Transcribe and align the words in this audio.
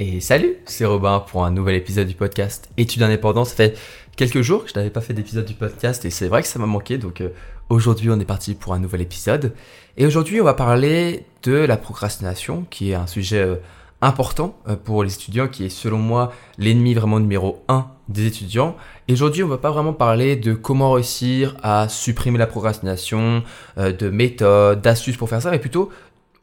Et 0.00 0.20
salut, 0.20 0.54
c'est 0.64 0.84
Robin 0.84 1.18
pour 1.18 1.44
un 1.44 1.50
nouvel 1.50 1.74
épisode 1.74 2.06
du 2.06 2.14
podcast 2.14 2.70
Études 2.76 3.02
indépendant. 3.02 3.44
Ça 3.44 3.56
fait 3.56 3.76
quelques 4.14 4.42
jours 4.42 4.62
que 4.62 4.70
je 4.70 4.76
n'avais 4.76 4.90
pas 4.90 5.00
fait 5.00 5.12
d'épisode 5.12 5.44
du 5.44 5.54
podcast 5.54 6.04
et 6.04 6.10
c'est 6.10 6.28
vrai 6.28 6.42
que 6.42 6.46
ça 6.46 6.60
m'a 6.60 6.66
manqué. 6.66 6.98
Donc 6.98 7.20
euh, 7.20 7.30
aujourd'hui, 7.68 8.08
on 8.08 8.20
est 8.20 8.24
parti 8.24 8.54
pour 8.54 8.74
un 8.74 8.78
nouvel 8.78 9.00
épisode. 9.00 9.54
Et 9.96 10.06
aujourd'hui, 10.06 10.40
on 10.40 10.44
va 10.44 10.54
parler 10.54 11.24
de 11.42 11.52
la 11.52 11.76
procrastination, 11.76 12.64
qui 12.70 12.92
est 12.92 12.94
un 12.94 13.08
sujet 13.08 13.40
euh, 13.40 13.56
important 14.00 14.56
euh, 14.68 14.76
pour 14.76 15.02
les 15.02 15.12
étudiants, 15.14 15.48
qui 15.48 15.64
est 15.64 15.68
selon 15.68 15.98
moi 15.98 16.32
l'ennemi 16.58 16.94
vraiment 16.94 17.18
numéro 17.18 17.64
un 17.66 17.88
des 18.08 18.26
étudiants. 18.26 18.76
Et 19.08 19.14
aujourd'hui, 19.14 19.42
on 19.42 19.48
va 19.48 19.58
pas 19.58 19.72
vraiment 19.72 19.94
parler 19.94 20.36
de 20.36 20.54
comment 20.54 20.92
réussir 20.92 21.56
à 21.64 21.88
supprimer 21.88 22.38
la 22.38 22.46
procrastination, 22.46 23.42
de 23.76 24.10
méthodes, 24.10 24.80
d'astuces 24.80 25.16
pour 25.16 25.28
faire 25.28 25.42
ça, 25.42 25.50
mais 25.50 25.58
plutôt, 25.58 25.90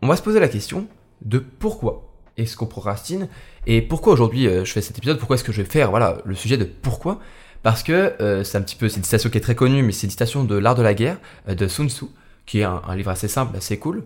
on 0.01 0.07
va 0.07 0.17
se 0.17 0.21
poser 0.21 0.41
la 0.41 0.49
question 0.49 0.87
de 1.21 1.39
pourquoi 1.39 2.14
est-ce 2.37 2.57
qu'on 2.57 2.65
procrastine 2.65 3.27
et 3.67 3.81
pourquoi 3.81 4.13
aujourd'hui 4.13 4.47
euh, 4.47 4.65
je 4.65 4.71
fais 4.71 4.81
cet 4.81 4.97
épisode, 4.97 5.17
pourquoi 5.17 5.35
est-ce 5.35 5.43
que 5.43 5.51
je 5.51 5.61
vais 5.61 5.69
faire 5.69 5.89
voilà 5.89 6.17
le 6.25 6.35
sujet 6.35 6.57
de 6.57 6.65
pourquoi? 6.65 7.19
Parce 7.63 7.81
que 7.81 8.13
euh, 8.21 8.43
c'est 8.43 8.57
un 8.57 8.61
petit 8.61 8.75
peu 8.75 8.89
c'est 8.89 8.97
une 8.97 9.03
citation 9.03 9.29
qui 9.29 9.37
est 9.37 9.41
très 9.41 9.55
connue 9.55 9.83
mais 9.83 9.91
c'est 9.91 10.07
une 10.07 10.11
citation 10.11 10.43
de 10.43 10.55
l'art 10.55 10.75
de 10.75 10.83
la 10.83 10.93
guerre 10.93 11.17
euh, 11.49 11.55
de 11.55 11.67
Sun 11.67 11.89
Tzu 11.89 12.05
qui 12.45 12.59
est 12.59 12.63
un, 12.63 12.95
livre 12.95 13.09
assez 13.09 13.27
simple, 13.27 13.57
assez 13.57 13.79
cool, 13.79 14.03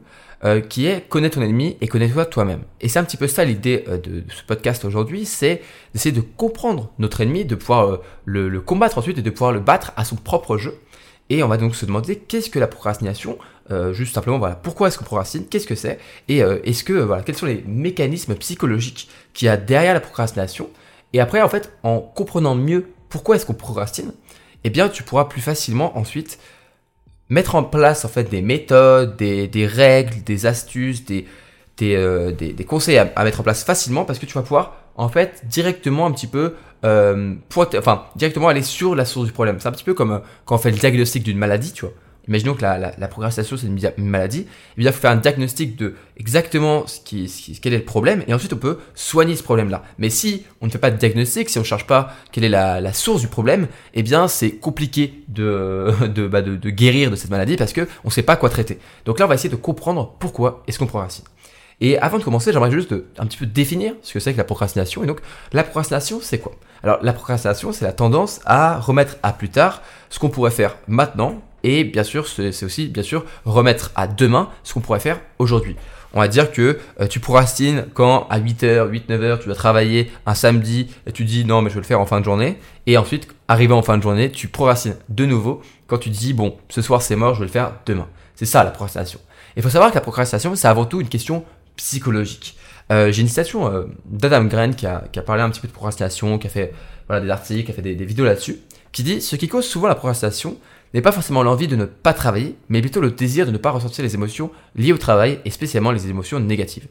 qui 0.70 0.86
est 0.86 1.02
connais 1.10 1.30
ton 1.30 1.42
ennemi 1.42 1.76
et 1.82 1.90
connais-toi 1.90 2.26
toi-même. 2.26 2.62
Et 2.80 2.88
c'est 2.88 2.98
un 2.98 3.04
petit 3.04 3.18
peu 3.18 3.28
ça 3.28 3.44
l'idée 3.44 3.84
de, 4.02 4.23
ce 4.34 4.44
podcast 4.48 4.86
aujourd'hui, 4.86 5.26
c'est 5.26 5.62
d'essayer 5.94 6.16
de 6.16 6.22
comprendre 6.22 6.90
notre 7.00 7.20
ennemi, 7.20 7.44
de 7.44 7.56
pouvoir 7.56 8.00
le, 8.23 8.62
combattre 8.62 8.98
ensuite 8.98 9.18
et 9.18 9.22
de 9.22 9.30
pouvoir 9.30 9.52
le 9.52 9.59
battre 9.59 9.92
à 9.98 10.06
son 10.06 10.16
propre 10.16 10.58
jeu. 10.58 10.80
Et 11.30 11.44
on 11.44 11.47
va 11.47 11.58
donc 11.58 11.75
se 11.75 11.85
demander 11.85 12.16
qu'est-ce 12.16 12.49
que 12.49 12.59
la 12.59 12.67
procrastination 12.67 13.38
euh, 13.72 13.94
juste 13.94 14.16
simplement, 14.16 14.39
voilà, 14.39 14.55
pourquoi 14.55 14.88
est-ce 14.88 14.97
qu'on 14.97 15.05
procrastine, 15.05 15.45
qu'est-ce 15.45 15.67
que 15.67 15.75
c'est, 15.75 15.99
et 16.27 16.41
euh, 16.41 16.58
est-ce 16.63 16.83
que, 16.83 16.94
voilà, 16.94 17.22
quels 17.22 17.35
sont 17.35 17.45
les 17.45 17.63
mécanismes 17.67 18.33
psychologiques 18.35 19.09
qu'il 19.33 19.45
y 19.45 19.50
a 19.50 19.57
derrière 19.57 19.94
la 19.94 20.00
procrastination. 20.00 20.69
Et 21.13 21.19
après, 21.19 21.41
en 21.41 21.50
fait, 21.50 21.72
en 21.83 22.00
comprenant 22.00 22.55
mieux 22.55 22.88
pourquoi 23.09 23.35
est-ce 23.35 23.45
qu'on 23.45 23.53
procrastine, 23.53 24.11
eh 24.63 24.72
bien, 24.72 24.89
tu 24.89 25.03
pourras 25.03 25.25
plus 25.25 25.41
facilement 25.41 25.95
ensuite 25.97 26.39
mettre 27.30 27.53
en 27.53 27.63
place 27.63 28.05
en 28.05 28.07
fait 28.07 28.23
des 28.23 28.41
méthodes, 28.41 29.16
des, 29.17 29.67
règles, 29.67 30.23
des 30.23 30.47
astuces, 30.47 31.03
euh, 31.81 32.31
des 32.31 32.66
conseils 32.66 32.97
à, 32.97 33.11
à, 33.16 33.23
mettre 33.23 33.41
en 33.41 33.44
place 33.44 33.63
facilement 33.63 34.03
parce 34.03 34.17
que 34.17 34.25
tu 34.25 34.33
vas 34.33 34.41
pouvoir 34.41 34.77
en 34.95 35.09
fait 35.09 35.44
directement 35.45 36.07
un 36.07 36.11
petit 36.11 36.27
peu 36.27 36.55
euh, 36.85 37.35
enfin 37.55 38.05
directement 38.16 38.47
aller 38.47 38.63
sur 38.63 38.95
la 38.95 39.05
source 39.05 39.25
du 39.27 39.31
problème. 39.31 39.59
C'est 39.59 39.67
un 39.67 39.72
petit 39.72 39.83
peu 39.83 39.94
comme 39.94 40.22
quand 40.45 40.55
on 40.55 40.59
fait 40.59 40.72
le 40.72 40.77
diagnostic 40.77 41.23
d'une 41.23 41.38
maladie, 41.38 41.73
tu 41.73 41.85
vois 41.85 41.94
imaginons 42.30 42.53
que 42.53 42.61
la, 42.61 42.77
la, 42.77 43.08
procrastination 43.08 43.58
c'est 43.58 43.67
une, 43.67 44.05
maladie, 44.05 44.45
eh 44.47 44.81
bien 44.81 44.91
il 44.91 44.94
faut 44.94 45.02
faire 45.02 45.11
un 45.11 45.17
diagnostic 45.17 45.75
de 45.75 45.95
exactement 46.16 46.85
ce 46.85 47.00
qui, 47.02 47.59
quel 47.61 47.73
est 47.73 47.80
le 47.80 47.83
problème 47.83 48.23
et 48.27 48.33
ensuite 48.33 48.53
on 48.53 48.57
peut 48.57 48.77
soigner 48.94 49.35
ce 49.35 49.44
problème-là. 49.44 49.83
Mais 49.97 50.09
si 50.09 50.45
on 50.61 50.67
ne 50.67 50.72
fait 50.72 50.77
pas 50.77 50.91
de 50.91 50.97
diagnostic, 50.97 51.50
si 51.50 51.57
on 51.57 51.61
ne 51.61 51.66
cherche 51.66 51.88
pas 51.88 52.13
quelle 52.31 52.44
est 52.44 52.50
la, 52.50 52.80
la 52.80 52.94
source 52.94 53.22
du 53.22 53.27
problème, 53.27 53.67
eh 53.95 54.03
bien 54.03 54.27
c'est 54.27 54.52
compliqué 54.52 55.23
de, 55.27 55.91
de, 56.07 56.27
bah, 56.27 56.41
de, 56.41 56.69
guérir 56.69 57.09
de 57.09 57.16
cette 57.16 57.31
maladie 57.31 57.57
parce 57.57 57.73
que 57.73 57.81
on 58.03 58.09
ne 58.09 58.13
sait 58.13 58.23
pas 58.23 58.35
quoi 58.35 58.50
traiter. 58.50 58.80
Donc 59.05 59.19
là 59.19 59.25
on 59.25 59.30
va 59.30 59.35
essayer 59.35 59.50
de 59.50 59.55
comprendre 59.55 60.16
pourquoi 60.19 60.63
est-ce 60.67 60.77
qu'on 60.77 60.88
procrastine. 60.88 61.25
Et 61.81 61.97
avant 61.97 62.17
de 62.17 62.23
commencer, 62.23 62.52
j'aimerais 62.52 62.72
juste 62.72 62.94
un 63.17 63.25
petit 63.25 63.38
peu 63.38 63.45
définir 63.45 63.94
ce 64.02 64.13
que 64.13 64.19
c'est 64.19 64.33
que 64.33 64.38
la 64.38 64.44
procrastination. 64.44 65.03
Et 65.03 65.08
donc, 65.08 65.19
la 65.53 65.63
procrastination, 65.63 66.19
c'est 66.22 66.39
quoi? 66.39 66.53
Alors, 66.83 66.99
la 67.02 67.13
procrastination, 67.13 67.72
c'est 67.72 67.85
la 67.85 67.94
tendance 67.94 68.41
à 68.45 68.80
remettre 68.80 69.17
à 69.23 69.31
plus 69.31 69.49
tard 69.49 69.81
ce 70.09 70.19
qu'on 70.19 70.29
pourrait 70.29 70.51
faire 70.51 70.78
maintenant 70.88 71.41
et 71.63 71.84
bien 71.84 72.03
sûr, 72.03 72.28
c'est 72.28 72.63
aussi, 72.63 72.88
bien 72.88 73.03
sûr, 73.03 73.25
remettre 73.45 73.91
à 73.95 74.07
demain 74.07 74.50
ce 74.63 74.73
qu'on 74.73 74.79
pourrait 74.79 75.00
faire 75.00 75.19
aujourd'hui. 75.39 75.75
On 76.13 76.19
va 76.19 76.28
dire 76.28 76.51
que 76.51 76.79
euh, 77.00 77.07
tu 77.07 77.19
procrastines 77.19 77.85
quand 77.94 78.28
à 78.29 78.39
8h, 78.39 78.89
8, 78.89 79.09
9h, 79.09 79.39
tu 79.39 79.45
dois 79.45 79.56
travailler 79.56 80.12
un 80.25 80.34
samedi 80.34 80.89
et 81.06 81.12
tu 81.12 81.23
dis 81.23 81.45
non, 81.45 81.62
mais 81.62 81.69
je 81.69 81.75
vais 81.75 81.81
le 81.81 81.85
faire 81.85 82.00
en 82.00 82.07
fin 82.07 82.19
de 82.19 82.25
journée. 82.25 82.57
Et 82.88 82.97
ensuite, 82.97 83.28
arrivé 83.47 83.73
en 83.73 83.84
fin 83.84 83.97
de 83.97 84.01
journée, 84.01 84.31
tu 84.31 84.47
procrastines 84.47 84.95
de 85.09 85.25
nouveau 85.25 85.62
quand 85.85 86.00
tu 86.00 86.09
dis 86.09 86.34
bon, 86.34 86.57
ce 86.69 86.81
soir 86.81 87.03
c'est 87.03 87.16
mort, 87.16 87.35
je 87.35 87.41
vais 87.41 87.45
le 87.45 87.51
faire 87.51 87.73
demain. 87.85 88.07
C'est 88.35 88.45
ça 88.45 88.63
la 88.63 88.72
procrastination. 88.72 89.19
Il 89.56 89.62
faut 89.62 89.69
savoir 89.69 89.91
que 89.91 89.95
la 89.95 90.01
procrastination, 90.01 90.56
c'est 90.56 90.68
avant 90.68 90.85
tout 90.85 91.01
une 91.01 91.09
question 91.09 91.44
psychologique. 91.79 92.57
Euh, 92.91 93.12
J'ai 93.12 93.22
une 93.22 93.29
citation 93.29 93.72
euh, 93.72 93.85
d'Adam 94.06 94.44
Grant 94.45 94.73
qui 94.73 94.85
a, 94.85 95.00
parlé 95.25 95.41
un 95.41 95.50
petit 95.50 95.62
peu 95.62 95.67
de 95.69 95.73
procrastination, 95.73 96.38
qui 96.38 96.47
a 96.47 96.50
fait 96.50 96.73
des 97.09 97.29
articles, 97.29 97.63
qui 97.63 97.72
a 97.72 97.73
fait 97.73 97.81
des, 97.81 97.95
des 97.95 98.06
vidéos 98.06 98.25
là-dessus, 98.25 98.59
qui 98.91 99.03
dit 99.03 99.22
ce 99.22 99.38
qui 99.38 99.47
cause 99.47 99.66
souvent 99.66 99.88
la 99.88 99.95
procrastination, 99.95 100.57
n'est 100.94 101.01
pas 101.01 101.13
forcément 101.13 101.41
l'envie 101.41 101.68
de 101.68 101.78
ne 101.78 101.85
pas 101.85 102.13
travailler, 102.13 102.57
mais 102.68 102.81
plutôt 102.81 103.00
le 103.00 103.12
désir 103.12 103.45
de 103.45 103.51
ne 103.51 103.57
pas 103.57 103.72
ressentir 103.72 104.03
les 104.03 104.16
émotions 104.16 104.51
liées 104.75 104.91
au 104.91 104.97
travail 104.97 105.39
et 105.45 105.51
spécialement 105.51 105.91
les 105.91 106.09
émotions 106.09 106.39
négatives. 106.39 106.88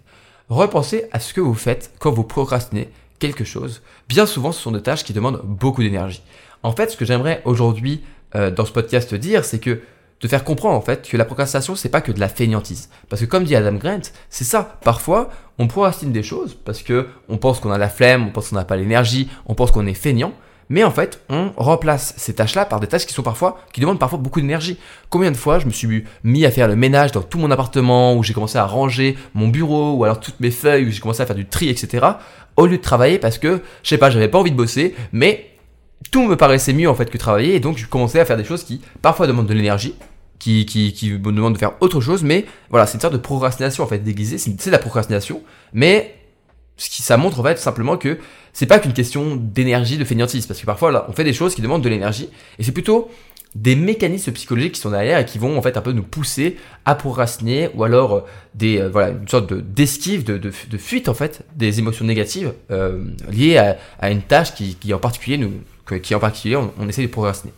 Repensez 0.49 1.05
à 1.13 1.21
ce 1.21 1.35
que 1.35 1.41
vous 1.43 1.55
faites 1.55 1.93
quand 1.99 2.11
vous 2.11 2.25
procrastinez 2.25 2.89
quelque 3.19 3.45
chose. 3.45 3.83
Bien 4.09 4.25
souvent, 4.25 4.53
ce 4.53 4.63
sont 4.63 4.71
des 4.71 4.83
tâches 4.83 5.05
qui 5.05 5.13
demandent 5.13 5.43
beaucoup 5.45 5.83
d'énergie. 5.83 6.23
En 6.63 6.73
fait, 6.73 6.91
ce 6.91 6.97
que 6.97 7.05
j'aimerais 7.05 7.43
aujourd'hui 7.45 8.03
euh, 8.35 8.51
dans 8.51 8.65
ce 8.65 8.73
podcast 8.73 9.15
dire, 9.15 9.45
c'est 9.45 9.59
que 9.59 9.81
de 10.21 10.29
faire 10.29 10.45
comprendre 10.45 10.77
en 10.77 10.81
fait 10.81 11.09
que 11.09 11.17
la 11.17 11.25
procrastination 11.25 11.77
c'est 11.77 11.89
pas 11.89 12.01
que 12.01 12.13
de 12.13 12.21
la 12.21 12.29
fainéantise 12.29 12.89
parce 13.09 13.23
que 13.23 13.27
comme 13.27 13.45
dit 13.45 13.55
Adam 13.55 13.75
Grant 13.75 14.01
c'est 14.31 14.45
ça 14.45 14.79
parfois 14.83 15.31
on 15.59 15.69
procrastine 15.69 16.13
des 16.13 16.23
choses 16.23 16.57
parce 16.65 16.83
que 16.83 17.07
on 17.29 17.39
pense 17.39 17.61
qu'on 17.61 17.71
a 17.71 17.79
la 17.79 17.89
flemme 17.89 18.27
on 18.27 18.31
pense 18.31 18.49
qu'on 18.49 18.57
n'a 18.57 18.65
pas 18.65 18.77
l'énergie 18.77 19.29
on 19.47 19.55
pense 19.55 19.71
qu'on 19.71 19.87
est 19.87 19.95
feignant 19.95 20.33
mais 20.71 20.85
en 20.85 20.91
fait, 20.91 21.23
on 21.31 21.51
remplace 21.57 22.15
ces 22.17 22.35
tâches-là 22.35 22.67
par 22.67 22.81
des 22.81 22.87
tâches 22.87 23.07
qui 23.07 23.15
sont 23.15 23.23
parfois, 23.23 23.59
qui 23.73 23.81
demandent 23.81 23.99
parfois 23.99 24.19
beaucoup 24.19 24.41
d'énergie. 24.41 24.79
Combien 25.09 25.31
de 25.31 25.37
fois 25.37 25.59
je 25.59 25.67
me 25.67 25.71
suis 25.71 26.05
mis 26.25 26.45
à 26.45 26.51
faire 26.51 26.69
le 26.69 26.77
ménage 26.77 27.13
dans 27.13 27.23
tout 27.23 27.39
mon 27.39 27.51
appartement, 27.51 28.15
où 28.15 28.23
j'ai 28.23 28.35
commencé 28.35 28.59
à 28.59 28.67
ranger 28.67 29.17
mon 29.35 29.49
bureau, 29.49 29.95
ou 29.95 30.05
alors 30.05 30.21
toutes 30.21 30.41
mes 30.41 30.51
feuilles, 30.51 30.87
où 30.87 30.91
j'ai 30.91 31.01
commencé 31.01 31.23
à 31.23 31.27
faire 31.27 31.37
du 31.37 31.47
tri, 31.47 31.69
etc. 31.69 32.07
Au 32.57 32.67
lieu 32.67 32.77
de 32.77 32.83
travailler 32.83 33.19
parce 33.19 33.39
que, 33.39 33.63
je 33.83 33.89
sais 33.89 33.99
pas, 33.99 34.11
j'avais 34.11 34.29
pas 34.29 34.39
envie 34.39 34.51
de 34.51 34.57
bosser, 34.57 34.95
mais 35.13 35.47
tout 36.11 36.27
me 36.27 36.37
paraissait 36.37 36.73
mieux 36.73 36.89
en 36.89 36.95
fait 36.95 37.11
que 37.11 37.19
travailler, 37.19 37.55
et 37.55 37.61
donc 37.61 37.79
je 37.79 37.87
commençais 37.87 38.21
à 38.21 38.25
faire 38.25 38.37
des 38.37 38.45
choses 38.45 38.65
qui 38.65 38.81
parfois 39.03 39.27
demandent 39.27 39.47
de 39.47 39.55
l'énergie, 39.55 39.95
qui, 40.39 40.67
qui, 40.67 40.93
qui 40.93 41.11
me 41.13 41.33
demandent 41.33 41.55
de 41.55 41.59
faire 41.59 41.73
autre 41.81 42.01
chose, 42.01 42.23
mais 42.23 42.47
voilà, 42.71 42.87
c'est 42.87 42.95
une 42.95 43.01
sorte 43.01 43.15
de 43.15 43.19
procrastination 43.19 43.85
en 43.85 43.87
fait 43.87 43.99
déguisée, 43.99 44.39
c'est 44.39 44.51
de 44.51 44.71
la 44.71 44.79
procrastination, 44.79 45.43
mais 45.73 46.15
ce 46.77 46.91
qui 46.91 47.03
ça 47.03 47.17
montre 47.17 47.41
en 47.41 47.43
fait 47.43 47.59
simplement 47.59 47.97
que 47.97 48.19
c'est 48.53 48.67
pas 48.67 48.79
qu'une 48.79 48.93
question 48.93 49.37
d'énergie, 49.37 49.99
de 49.99 50.05
fainéantise, 50.05 50.47
parce 50.47 50.61
que 50.61 50.67
parfois 50.67 50.93
là, 50.93 51.07
on 51.09 51.13
fait 51.13 51.25
des 51.25 51.33
choses 51.33 51.55
qui 51.55 51.63
demandent 51.63 51.83
de 51.83 51.89
l'énergie, 51.89 52.31
et 52.59 52.63
c'est 52.63 52.73
plutôt 52.73 53.11
des 53.55 53.77
mécanismes 53.77 54.33
psychologiques 54.33 54.73
qui 54.73 54.81
sont 54.81 54.91
derrière 54.91 55.19
et 55.19 55.25
qui 55.25 55.39
vont 55.39 55.57
en 55.57 55.63
fait 55.63 55.77
un 55.77 55.81
peu 55.81 55.93
nous 55.93 56.03
pousser 56.03 56.57
à 56.85 56.95
procrastiner 56.95 57.71
ou 57.75 57.83
alors 57.83 58.15
euh, 58.15 58.21
des 58.55 58.79
euh, 58.79 58.91
voilà 58.91 59.09
une 59.09 59.27
sorte 59.27 59.49
de 59.49 59.61
d'esquive 59.61 60.23
de, 60.23 60.37
de, 60.37 60.51
fuite 60.51 61.09
en 61.09 61.15
fait 61.15 61.47
des 61.57 61.79
émotions 61.79 62.05
négatives 62.05 62.53
euh, 62.71 63.05
liées 63.31 63.57
à, 63.57 63.79
à, 64.01 64.11
une 64.11 64.21
tâche 64.23 64.55
qui, 64.55 64.75
qui 64.75 64.93
en 64.93 64.99
particulier 64.99 65.39
nous 65.39 65.53
qui 65.97 66.15
en 66.15 66.21
particulier 66.21 66.57
on, 66.57 66.89
essaie 66.89 67.03
de 67.03 67.07
procrastiner 67.07 67.53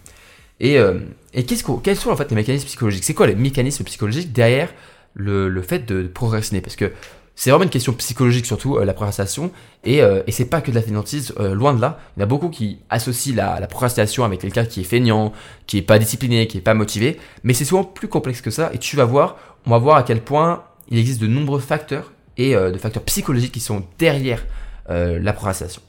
et 0.60 0.78
euh, 0.78 0.98
quels 1.32 1.96
sont 1.96 2.10
en 2.10 2.16
fait 2.16 2.28
les 2.28 2.36
mécanismes 2.36 2.66
psychologiques? 2.66 3.04
C'est 3.04 3.14
quoi 3.14 3.26
les 3.26 3.34
mécanismes 3.34 3.82
psychologiques 3.84 4.32
derrière 4.32 4.68
le, 5.14 5.48
le 5.48 5.62
fait 5.62 5.86
de 5.86 6.02
procrastiner? 6.06 6.60
Parce 6.60 6.76
que 6.76 6.92
c'est 7.34 7.48
vraiment 7.48 7.64
une 7.64 7.70
question 7.70 7.94
psychologique 7.94 8.44
surtout, 8.44 8.76
euh, 8.76 8.84
la 8.84 8.92
procrastination. 8.92 9.50
Et, 9.82 10.02
euh, 10.02 10.22
et 10.26 10.32
c'est 10.32 10.44
pas 10.44 10.60
que 10.60 10.70
de 10.70 10.76
la 10.76 10.82
fainéantise, 10.82 11.32
euh, 11.40 11.54
loin 11.54 11.72
de 11.72 11.80
là. 11.80 11.98
Il 12.14 12.20
y 12.20 12.22
en 12.22 12.24
a 12.24 12.26
beaucoup 12.26 12.50
qui 12.50 12.80
associent 12.90 13.34
la, 13.34 13.58
la 13.58 13.66
procrastination 13.66 14.24
avec 14.24 14.40
quelqu'un 14.42 14.66
qui 14.66 14.82
est 14.82 14.84
feignant, 14.84 15.32
qui 15.66 15.78
est 15.78 15.82
pas 15.82 15.98
discipliné, 15.98 16.46
qui 16.46 16.58
est 16.58 16.60
pas 16.60 16.74
motivé. 16.74 17.18
Mais 17.42 17.54
c'est 17.54 17.64
souvent 17.64 17.82
plus 17.82 18.08
complexe 18.08 18.42
que 18.42 18.50
ça. 18.50 18.70
Et 18.74 18.78
tu 18.78 18.94
vas 18.94 19.06
voir, 19.06 19.38
on 19.64 19.70
va 19.70 19.78
voir 19.78 19.96
à 19.96 20.02
quel 20.02 20.20
point 20.20 20.64
il 20.90 20.98
existe 20.98 21.22
de 21.22 21.28
nombreux 21.28 21.60
facteurs 21.60 22.12
et 22.36 22.54
de 22.54 22.78
facteurs 22.78 23.04
psychologiques 23.04 23.52
qui 23.52 23.60
sont 23.60 23.84
derrière 23.98 24.44
la 24.88 25.32
procrastination. 25.32 25.82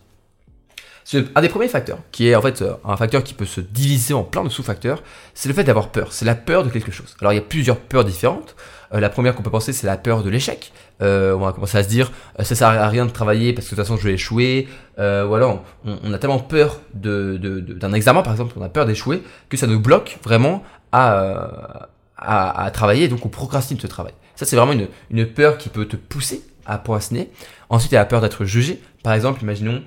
C'est 1.04 1.26
un 1.36 1.42
des 1.42 1.50
premiers 1.50 1.68
facteurs, 1.68 2.00
qui 2.12 2.28
est 2.28 2.36
en 2.36 2.42
fait 2.42 2.64
un 2.86 2.98
facteur 2.98 3.24
qui 3.24 3.34
peut 3.34 3.46
se 3.46 3.62
diviser 3.62 4.14
en 4.14 4.24
plein 4.24 4.44
de 4.44 4.50
sous-facteurs, 4.50 5.02
c'est 5.34 5.50
le 5.50 5.56
fait 5.56 5.64
d'avoir 5.64 5.90
peur. 5.90 6.14
C'est 6.14 6.26
la 6.26 6.36
peur 6.36 6.64
de 6.64 6.70
quelque 6.70 6.92
chose. 6.92 7.16
Alors 7.20 7.34
il 7.34 7.38
y 7.38 7.40
a 7.40 7.44
plusieurs 7.44 7.78
peurs 7.78 8.06
différentes. 8.06 8.56
la 8.92 9.10
première 9.10 9.36
qu'on 9.36 9.44
peut 9.44 9.52
penser, 9.52 9.74
c'est 9.74 9.88
la 9.88 9.98
peur 9.98 10.24
de 10.24 10.30
l'échec. 10.30 10.72
Euh, 11.02 11.34
on 11.34 11.40
va 11.40 11.52
commencer 11.52 11.78
à 11.78 11.84
se 11.84 11.90
dire 11.90 12.12
euh, 12.40 12.44
ça 12.44 12.54
sert 12.54 12.68
à 12.68 12.88
rien 12.88 13.06
de 13.06 13.12
travailler 13.12 13.54
parce 13.54 13.66
que 13.66 13.72
de 13.72 13.76
toute 13.76 13.86
façon 13.86 13.98
je 13.98 14.08
vais 14.08 14.14
échouer 14.14 14.68
euh, 15.00 15.26
ou 15.26 15.34
alors 15.34 15.64
on, 15.84 16.14
a 16.14 16.20
tellement 16.20 16.38
peur 16.38 16.80
de, 16.94 17.38
d'un 17.38 17.94
examen 17.94 18.22
par 18.22 18.34
exemple 18.34 18.54
on 18.56 18.62
a 18.62 18.70
peur 18.70 18.86
d'échouer 18.86 19.24
que 19.50 19.58
ça 19.58 19.66
nous 19.66 19.80
bloque 19.80 20.20
vraiment 20.24 20.64
à, 20.92 21.88
à, 22.18 22.70
travailler 22.72 23.08
donc 23.08 23.26
on 23.26 23.30
procrastine 23.30 23.80
ce 23.80 23.88
travail 23.88 24.14
ça 24.36 24.46
c'est 24.46 24.56
vraiment 24.56 24.74
une, 24.74 24.90
une 25.10 25.26
peur 25.26 25.58
qui 25.58 25.70
peut 25.70 25.86
te 25.86 25.96
pousser 25.96 26.44
à 26.68 26.78
procrastiner 26.78 27.32
ensuite 27.70 27.92
il 27.92 27.96
y 27.96 27.98
a 27.98 28.02
la 28.02 28.06
peur 28.06 28.22
d'être 28.22 28.46
jugé 28.46 28.80
par 29.02 29.14
exemple 29.14 29.42
imaginons 29.42 29.82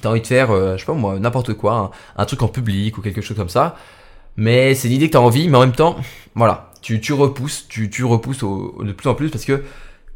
t'as 0.00 0.08
envie 0.08 0.20
de 0.20 0.26
faire 0.26 0.48
je 0.48 0.78
sais 0.78 0.86
pas 0.86 0.94
moi 0.94 1.18
n'importe 1.18 1.54
quoi 1.54 1.92
un, 2.16 2.24
truc 2.24 2.42
en 2.42 2.48
public 2.48 2.96
ou 2.98 3.02
quelque 3.02 3.20
chose 3.20 3.36
comme 3.36 3.48
ça 3.48 3.76
mais 4.36 4.74
c'est 4.74 4.88
l'idée 4.88 5.08
que 5.08 5.12
t'as 5.12 5.18
envie 5.20 5.48
mais 5.48 5.58
en 5.58 5.60
même 5.60 5.72
temps 5.72 5.96
voilà 6.34 6.70
tu, 6.80 7.00
tu 7.00 7.12
repousses 7.12 7.66
tu, 7.68 7.90
tu 7.90 8.04
repousses 8.04 8.38
de 8.38 8.92
plus 8.92 9.08
en 9.08 9.14
plus 9.14 9.30
parce 9.30 9.44
que 9.44 9.62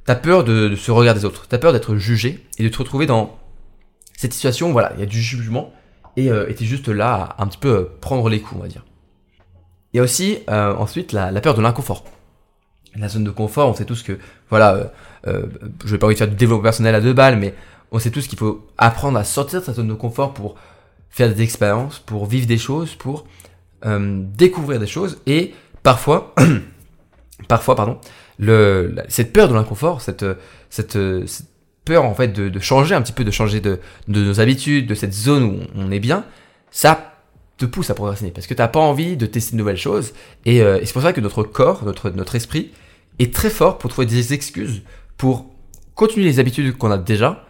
T'as 0.06 0.14
peur 0.14 0.44
de, 0.44 0.76
ce 0.76 0.92
regard 0.92 1.16
des 1.16 1.24
autres, 1.24 1.46
t'as 1.48 1.58
peur 1.58 1.72
d'être 1.72 1.96
jugé 1.96 2.46
et 2.58 2.62
de 2.62 2.68
te 2.68 2.78
retrouver 2.78 3.06
dans 3.06 3.36
cette 4.16 4.32
situation, 4.32 4.70
voilà, 4.70 4.92
il 4.94 5.00
y 5.00 5.02
a 5.02 5.06
du 5.06 5.20
jugement 5.20 5.72
et 6.16 6.30
euh, 6.30 6.50
t'es 6.56 6.64
juste 6.64 6.88
là 6.88 7.34
à 7.36 7.42
un 7.42 7.48
petit 7.48 7.58
peu 7.58 7.68
euh, 7.68 7.98
prendre 8.00 8.28
les 8.28 8.40
coups, 8.40 8.60
on 8.60 8.62
va 8.62 8.68
dire. 8.68 8.84
Il 9.92 9.96
y 9.96 10.00
a 10.00 10.04
aussi 10.04 10.38
euh, 10.48 10.76
ensuite 10.76 11.10
la, 11.10 11.32
peur 11.40 11.54
de 11.54 11.60
l'inconfort. 11.60 12.04
La 12.98 13.08
zone 13.08 13.24
de 13.24 13.30
confort, 13.30 13.68
on 13.68 13.74
sait 13.74 13.84
tous 13.84 14.02
que, 14.02 14.18
voilà, 14.50 14.92
euh, 15.26 15.46
je 15.84 15.90
vais 15.90 15.98
pas 15.98 16.06
envie 16.06 16.14
de 16.14 16.18
faire 16.18 16.28
du 16.28 16.36
développement 16.36 16.64
personnel 16.64 16.94
à 16.94 17.00
deux 17.00 17.12
balles, 17.12 17.38
mais 17.38 17.54
on 17.92 17.98
sait 17.98 18.10
tous 18.10 18.26
qu'il 18.26 18.38
faut 18.38 18.66
apprendre 18.78 19.18
à 19.18 19.24
sortir 19.24 19.60
de 19.60 19.64
sa 19.64 19.72
zone 19.72 19.88
de 19.88 19.94
confort 19.94 20.34
pour 20.34 20.56
faire 21.10 21.32
des 21.32 21.42
expériences, 21.42 21.98
pour 21.98 22.26
vivre 22.26 22.46
des 22.46 22.58
choses, 22.58 22.94
pour 22.94 23.26
euh, 23.84 24.22
découvrir 24.36 24.80
des 24.80 24.86
choses. 24.86 25.18
Et 25.26 25.54
parfois, 25.82 26.34
parfois, 27.48 27.76
pardon, 27.76 27.98
le, 28.38 28.94
cette 29.08 29.32
peur 29.32 29.48
de 29.48 29.54
l'inconfort, 29.54 30.00
cette, 30.00 30.24
cette, 30.70 30.98
peur 31.84 32.04
en 32.04 32.14
fait 32.14 32.28
de, 32.28 32.60
changer 32.60 32.94
un 32.94 33.02
petit 33.02 33.12
peu, 33.12 33.24
de 33.24 33.30
changer 33.30 33.60
de, 33.60 33.78
de 34.08 34.24
nos 34.24 34.40
habitudes, 34.40 34.86
de 34.86 34.94
cette 34.94 35.14
zone 35.14 35.44
où 35.44 35.60
on 35.76 35.90
est 35.90 36.00
bien, 36.00 36.24
ça 36.70 37.14
te 37.56 37.64
pousse 37.64 37.90
à 37.90 37.94
progresser 37.94 38.30
parce 38.30 38.46
que 38.46 38.54
tu 38.54 38.60
n'as 38.60 38.68
pas 38.68 38.80
envie 38.80 39.16
de 39.16 39.24
tester 39.24 39.52
de 39.52 39.58
nouvelles 39.58 39.76
choses. 39.78 40.12
Et, 40.44 40.60
euh, 40.60 40.78
et 40.80 40.86
c'est 40.86 40.92
pour 40.92 41.02
ça 41.02 41.12
que 41.12 41.20
notre 41.20 41.42
corps, 41.42 41.84
notre, 41.84 42.10
notre 42.10 42.34
esprit 42.34 42.72
est 43.18 43.34
très 43.34 43.50
fort 43.50 43.78
pour 43.78 43.90
trouver 43.90 44.06
des 44.06 44.32
excuses 44.32 44.82
pour 45.16 45.46
continuer 45.94 46.26
les 46.26 46.40
habitudes 46.40 46.76
qu'on 46.76 46.90
a 46.90 46.98
déjà 46.98 47.46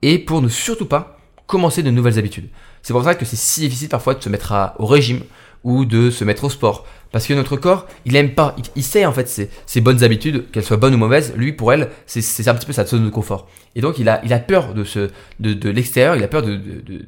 et 0.00 0.18
pour 0.18 0.42
ne 0.42 0.48
surtout 0.48 0.86
pas 0.86 1.18
commencer 1.46 1.82
de 1.82 1.90
nouvelles 1.90 2.18
habitudes. 2.18 2.48
C'est 2.82 2.92
pour 2.92 3.04
ça 3.04 3.14
que 3.14 3.24
c'est 3.24 3.36
si 3.36 3.60
difficile 3.60 3.88
parfois 3.88 4.14
de 4.14 4.22
se 4.22 4.28
mettre 4.28 4.74
au 4.78 4.86
régime 4.86 5.20
ou 5.64 5.84
de 5.84 6.10
se 6.10 6.24
mettre 6.24 6.44
au 6.44 6.50
sport. 6.50 6.86
Parce 7.12 7.26
que 7.26 7.34
notre 7.34 7.56
corps, 7.56 7.86
il 8.06 8.16
aime 8.16 8.34
pas, 8.34 8.56
il, 8.74 8.82
sait 8.82 9.04
en 9.04 9.12
fait 9.12 9.28
ses, 9.28 9.50
ses 9.66 9.82
bonnes 9.82 10.02
habitudes, 10.02 10.50
qu'elles 10.50 10.64
soient 10.64 10.78
bonnes 10.78 10.94
ou 10.94 10.98
mauvaises, 10.98 11.34
lui 11.36 11.52
pour 11.52 11.72
elle, 11.72 11.90
c'est 12.06 12.48
un 12.48 12.54
petit 12.54 12.66
peu 12.66 12.72
sa 12.72 12.86
zone 12.86 13.04
de 13.04 13.10
confort. 13.10 13.48
Et 13.76 13.82
donc 13.82 13.98
il 13.98 14.08
a, 14.08 14.24
il 14.24 14.32
a 14.32 14.38
peur 14.38 14.72
de, 14.72 14.82
ce, 14.82 15.10
de, 15.38 15.52
de 15.52 15.68
l'extérieur, 15.68 16.16
il 16.16 16.24
a 16.24 16.28
peur 16.28 16.42
de, 16.42 16.56
de, 16.56 17.04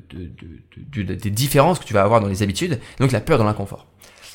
de, 0.76 1.14
des 1.14 1.30
différences 1.30 1.78
que 1.78 1.84
tu 1.84 1.94
vas 1.94 2.02
avoir 2.02 2.20
dans 2.20 2.28
les 2.28 2.42
habitudes, 2.42 2.78
donc 3.00 3.10
il 3.10 3.16
a 3.16 3.20
peur 3.20 3.38
de 3.38 3.44
l'inconfort. 3.44 3.86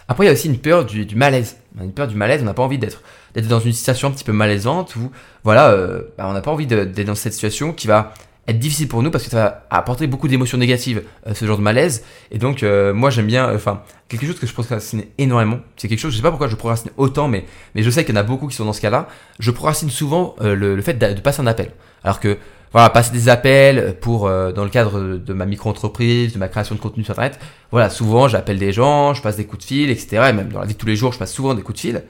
Après 0.10 0.26
il 0.26 0.28
y 0.28 0.30
a 0.30 0.34
aussi 0.34 0.48
une 0.48 0.58
peur 0.58 0.86
du, 0.86 1.06
du 1.06 1.16
malaise. 1.16 1.58
Une 1.80 1.94
peur 1.94 2.08
du 2.08 2.16
malaise, 2.16 2.42
on 2.42 2.46
n'a 2.46 2.56
pas 2.56 2.64
envie 2.64 2.80
d'être 2.80 3.02
dans 3.36 3.60
une 3.60 3.74
situation 3.74 4.08
un 4.08 4.12
petit 4.12 4.24
peu 4.24 4.34
malaisante 4.34 4.96
où 4.96 5.12
voilà, 5.44 5.70
euh, 5.70 6.02
bah, 6.18 6.26
on 6.28 6.34
n'a 6.34 6.42
pas 6.42 6.52
envie 6.52 6.66
d'être 6.66 7.06
dans 7.06 7.16
cette 7.16 7.34
situation 7.34 7.72
qui 7.74 7.86
va 7.86 8.14
être 8.50 8.60
difficile 8.60 8.88
pour 8.88 9.04
nous 9.04 9.12
parce 9.12 9.24
que 9.24 9.30
ça 9.30 9.38
va 9.38 9.68
apporter 9.70 10.08
beaucoup 10.08 10.28
d'émotions 10.28 10.58
négatives, 10.58 11.04
euh, 11.28 11.34
ce 11.34 11.46
genre 11.46 11.58
de 11.58 11.62
malaise. 11.62 12.04
Et 12.32 12.38
donc, 12.38 12.64
euh, 12.64 12.94
moi, 12.94 13.10
j'aime 13.10 13.28
bien, 13.28 13.54
enfin, 13.54 13.84
quelque 14.08 14.26
chose 14.26 14.40
que 14.40 14.48
je 14.48 14.54
procrastine 14.54 15.04
énormément. 15.18 15.60
C'est 15.78 15.88
quelque 15.88 16.00
chose, 16.00 16.12
je 16.12 16.18
sais 16.18 16.24
pas 16.24 16.30
pourquoi 16.30 16.48
je 16.48 16.56
procrastine 16.56 16.92
autant, 16.98 17.28
mais, 17.28 17.46
mais 17.76 17.84
je 17.84 17.90
sais 17.90 18.06
qu'il 18.06 18.16
y 18.16 18.18
en 18.18 18.22
a 18.22 18.24
beaucoup 18.24 18.48
qui 18.48 18.56
sont 18.56 18.66
dans 18.66 18.74
ce 18.74 18.82
cas-là. 18.82 19.08
Je 19.40 19.52
procrastine 19.52 19.90
souvent 19.90 20.36
euh, 20.42 20.56
le, 20.56 20.82
fait 20.82 20.94
de, 20.94 21.14
de, 21.14 21.22
passer 21.22 21.42
un 21.42 21.48
appel. 21.48 21.72
Alors 22.04 22.20
que, 22.20 22.38
voilà, 22.72 22.90
passer 22.90 23.12
des 23.12 23.30
appels 23.30 23.98
pour, 24.00 24.30
dans 24.30 24.64
le 24.64 24.70
cadre 24.70 25.18
de 25.18 25.34
ma 25.34 25.48
micro-entreprise, 25.48 26.34
de 26.34 26.38
ma 26.38 26.48
création 26.50 26.76
de 26.76 26.80
contenu 26.80 27.04
sur 27.04 27.14
Internet, 27.14 27.40
voilà, 27.72 27.90
souvent, 27.90 28.28
j'appelle 28.28 28.60
des 28.60 28.72
gens, 28.72 29.16
je 29.16 29.24
passe 29.24 29.38
des 29.38 29.46
coups 29.46 29.64
de 29.64 29.68
fil, 29.68 29.90
etc. 29.90 30.28
Et 30.30 30.34
même 30.34 30.50
dans 30.50 30.60
la 30.60 30.68
vie 30.68 30.76
de 30.76 30.78
tous 30.78 30.86
les 30.86 30.96
jours, 30.96 31.12
je 31.12 31.18
passe 31.18 31.34
souvent 31.34 31.56
des 31.56 31.64
coups 31.64 31.78
de 31.78 31.82
fil. 31.82 32.04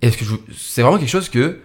Et 0.00 0.10
c'est 0.56 0.82
vraiment 0.82 0.98
quelque 0.98 1.08
chose 1.08 1.28
que 1.28 1.58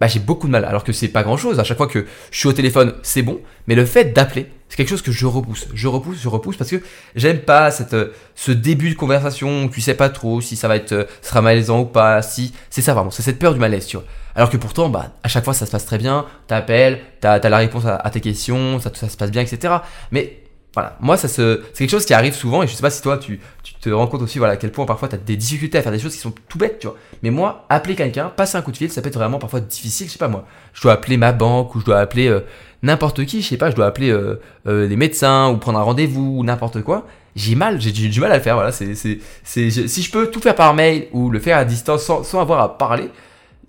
bah, 0.00 0.06
j'ai 0.06 0.18
beaucoup 0.18 0.46
de 0.46 0.52
mal. 0.52 0.64
Alors 0.64 0.82
que 0.82 0.92
c'est 0.92 1.08
pas 1.08 1.22
grand 1.22 1.36
chose. 1.36 1.60
À 1.60 1.64
chaque 1.64 1.76
fois 1.76 1.86
que 1.86 2.06
je 2.30 2.38
suis 2.38 2.48
au 2.48 2.52
téléphone, 2.52 2.94
c'est 3.02 3.22
bon. 3.22 3.40
Mais 3.66 3.74
le 3.74 3.84
fait 3.84 4.12
d'appeler, 4.12 4.46
c'est 4.68 4.76
quelque 4.76 4.88
chose 4.88 5.02
que 5.02 5.12
je 5.12 5.26
repousse. 5.26 5.66
Je 5.74 5.88
repousse, 5.88 6.18
je 6.22 6.28
repousse 6.28 6.56
parce 6.56 6.70
que 6.70 6.82
j'aime 7.14 7.40
pas 7.40 7.70
cette, 7.70 7.92
euh, 7.92 8.12
ce 8.34 8.50
début 8.50 8.88
de 8.90 8.94
conversation 8.94 9.64
où 9.64 9.68
tu 9.68 9.80
sais 9.80 9.94
pas 9.94 10.08
trop 10.08 10.40
si 10.40 10.56
ça 10.56 10.68
va 10.68 10.76
être, 10.76 10.92
euh, 10.92 11.04
sera 11.22 11.42
malaisant 11.42 11.80
ou 11.80 11.84
pas, 11.84 12.22
si, 12.22 12.54
c'est 12.70 12.80
ça 12.80 12.94
vraiment. 12.94 13.10
C'est 13.10 13.22
cette 13.22 13.38
peur 13.38 13.52
du 13.52 13.60
malaise, 13.60 13.86
tu 13.86 13.96
vois. 13.96 14.06
Alors 14.34 14.48
que 14.48 14.56
pourtant, 14.56 14.88
bah, 14.88 15.12
à 15.22 15.28
chaque 15.28 15.44
fois, 15.44 15.54
ça 15.54 15.66
se 15.66 15.70
passe 15.70 15.84
très 15.84 15.98
bien. 15.98 16.24
T'appelles, 16.46 17.00
t'as, 17.20 17.32
as 17.34 17.48
la 17.48 17.58
réponse 17.58 17.84
à, 17.84 18.10
tes 18.10 18.20
questions, 18.20 18.80
ça, 18.80 18.90
ça 18.94 19.08
se 19.08 19.16
passe 19.16 19.30
bien, 19.30 19.42
etc. 19.42 19.74
Mais 20.12 20.38
voilà, 20.72 20.96
moi 21.00 21.16
ça 21.16 21.26
se, 21.26 21.62
c'est 21.72 21.84
quelque 21.84 21.90
chose 21.90 22.04
qui 22.04 22.14
arrive 22.14 22.34
souvent 22.34 22.62
et 22.62 22.68
je 22.68 22.74
sais 22.74 22.82
pas 22.82 22.90
si 22.90 23.02
toi 23.02 23.18
tu, 23.18 23.40
tu 23.64 23.74
te 23.74 23.90
rends 23.90 24.06
compte 24.06 24.22
aussi 24.22 24.38
voilà 24.38 24.52
à 24.54 24.56
quel 24.56 24.70
point 24.70 24.86
parfois 24.86 25.08
tu 25.08 25.16
as 25.16 25.18
des 25.18 25.36
difficultés 25.36 25.78
à 25.78 25.82
faire 25.82 25.90
des 25.90 25.98
choses 25.98 26.14
qui 26.14 26.20
sont 26.20 26.32
tout 26.48 26.58
bêtes, 26.58 26.78
tu 26.78 26.86
vois. 26.86 26.96
Mais 27.24 27.30
moi, 27.30 27.66
appeler 27.68 27.96
quelqu'un, 27.96 28.28
passer 28.28 28.56
un 28.56 28.62
coup 28.62 28.70
de 28.70 28.76
fil, 28.76 28.90
ça 28.90 29.02
peut 29.02 29.08
être 29.08 29.18
vraiment 29.18 29.38
parfois 29.38 29.60
difficile, 29.60 30.06
je 30.06 30.12
sais 30.12 30.18
pas 30.18 30.28
moi. 30.28 30.44
Je 30.72 30.82
dois 30.82 30.92
appeler 30.92 31.16
ma 31.16 31.32
banque 31.32 31.74
ou 31.74 31.80
je 31.80 31.84
dois 31.84 31.98
appeler 31.98 32.28
euh, 32.28 32.40
n'importe 32.84 33.24
qui, 33.24 33.42
je 33.42 33.48
sais 33.48 33.56
pas, 33.56 33.70
je 33.70 33.76
dois 33.76 33.86
appeler 33.86 34.10
euh, 34.10 34.40
euh, 34.68 34.86
des 34.86 34.96
médecins 34.96 35.50
ou 35.50 35.56
prendre 35.56 35.78
un 35.80 35.82
rendez-vous 35.82 36.36
ou 36.38 36.44
n'importe 36.44 36.82
quoi. 36.82 37.04
J'ai 37.34 37.56
mal, 37.56 37.80
j'ai 37.80 37.90
du 37.92 38.20
mal 38.20 38.30
à 38.30 38.36
le 38.36 38.42
faire, 38.42 38.54
voilà, 38.54 38.72
c'est 38.72 38.94
c'est 38.94 39.20
si 39.44 40.02
je 40.02 40.10
peux 40.10 40.30
tout 40.30 40.40
faire 40.40 40.54
par 40.56 40.74
mail 40.74 41.06
ou 41.12 41.30
le 41.30 41.38
faire 41.38 41.58
à 41.58 41.64
distance 41.64 42.04
sans, 42.04 42.22
sans 42.24 42.40
avoir 42.40 42.60
à 42.60 42.76
parler, 42.76 43.08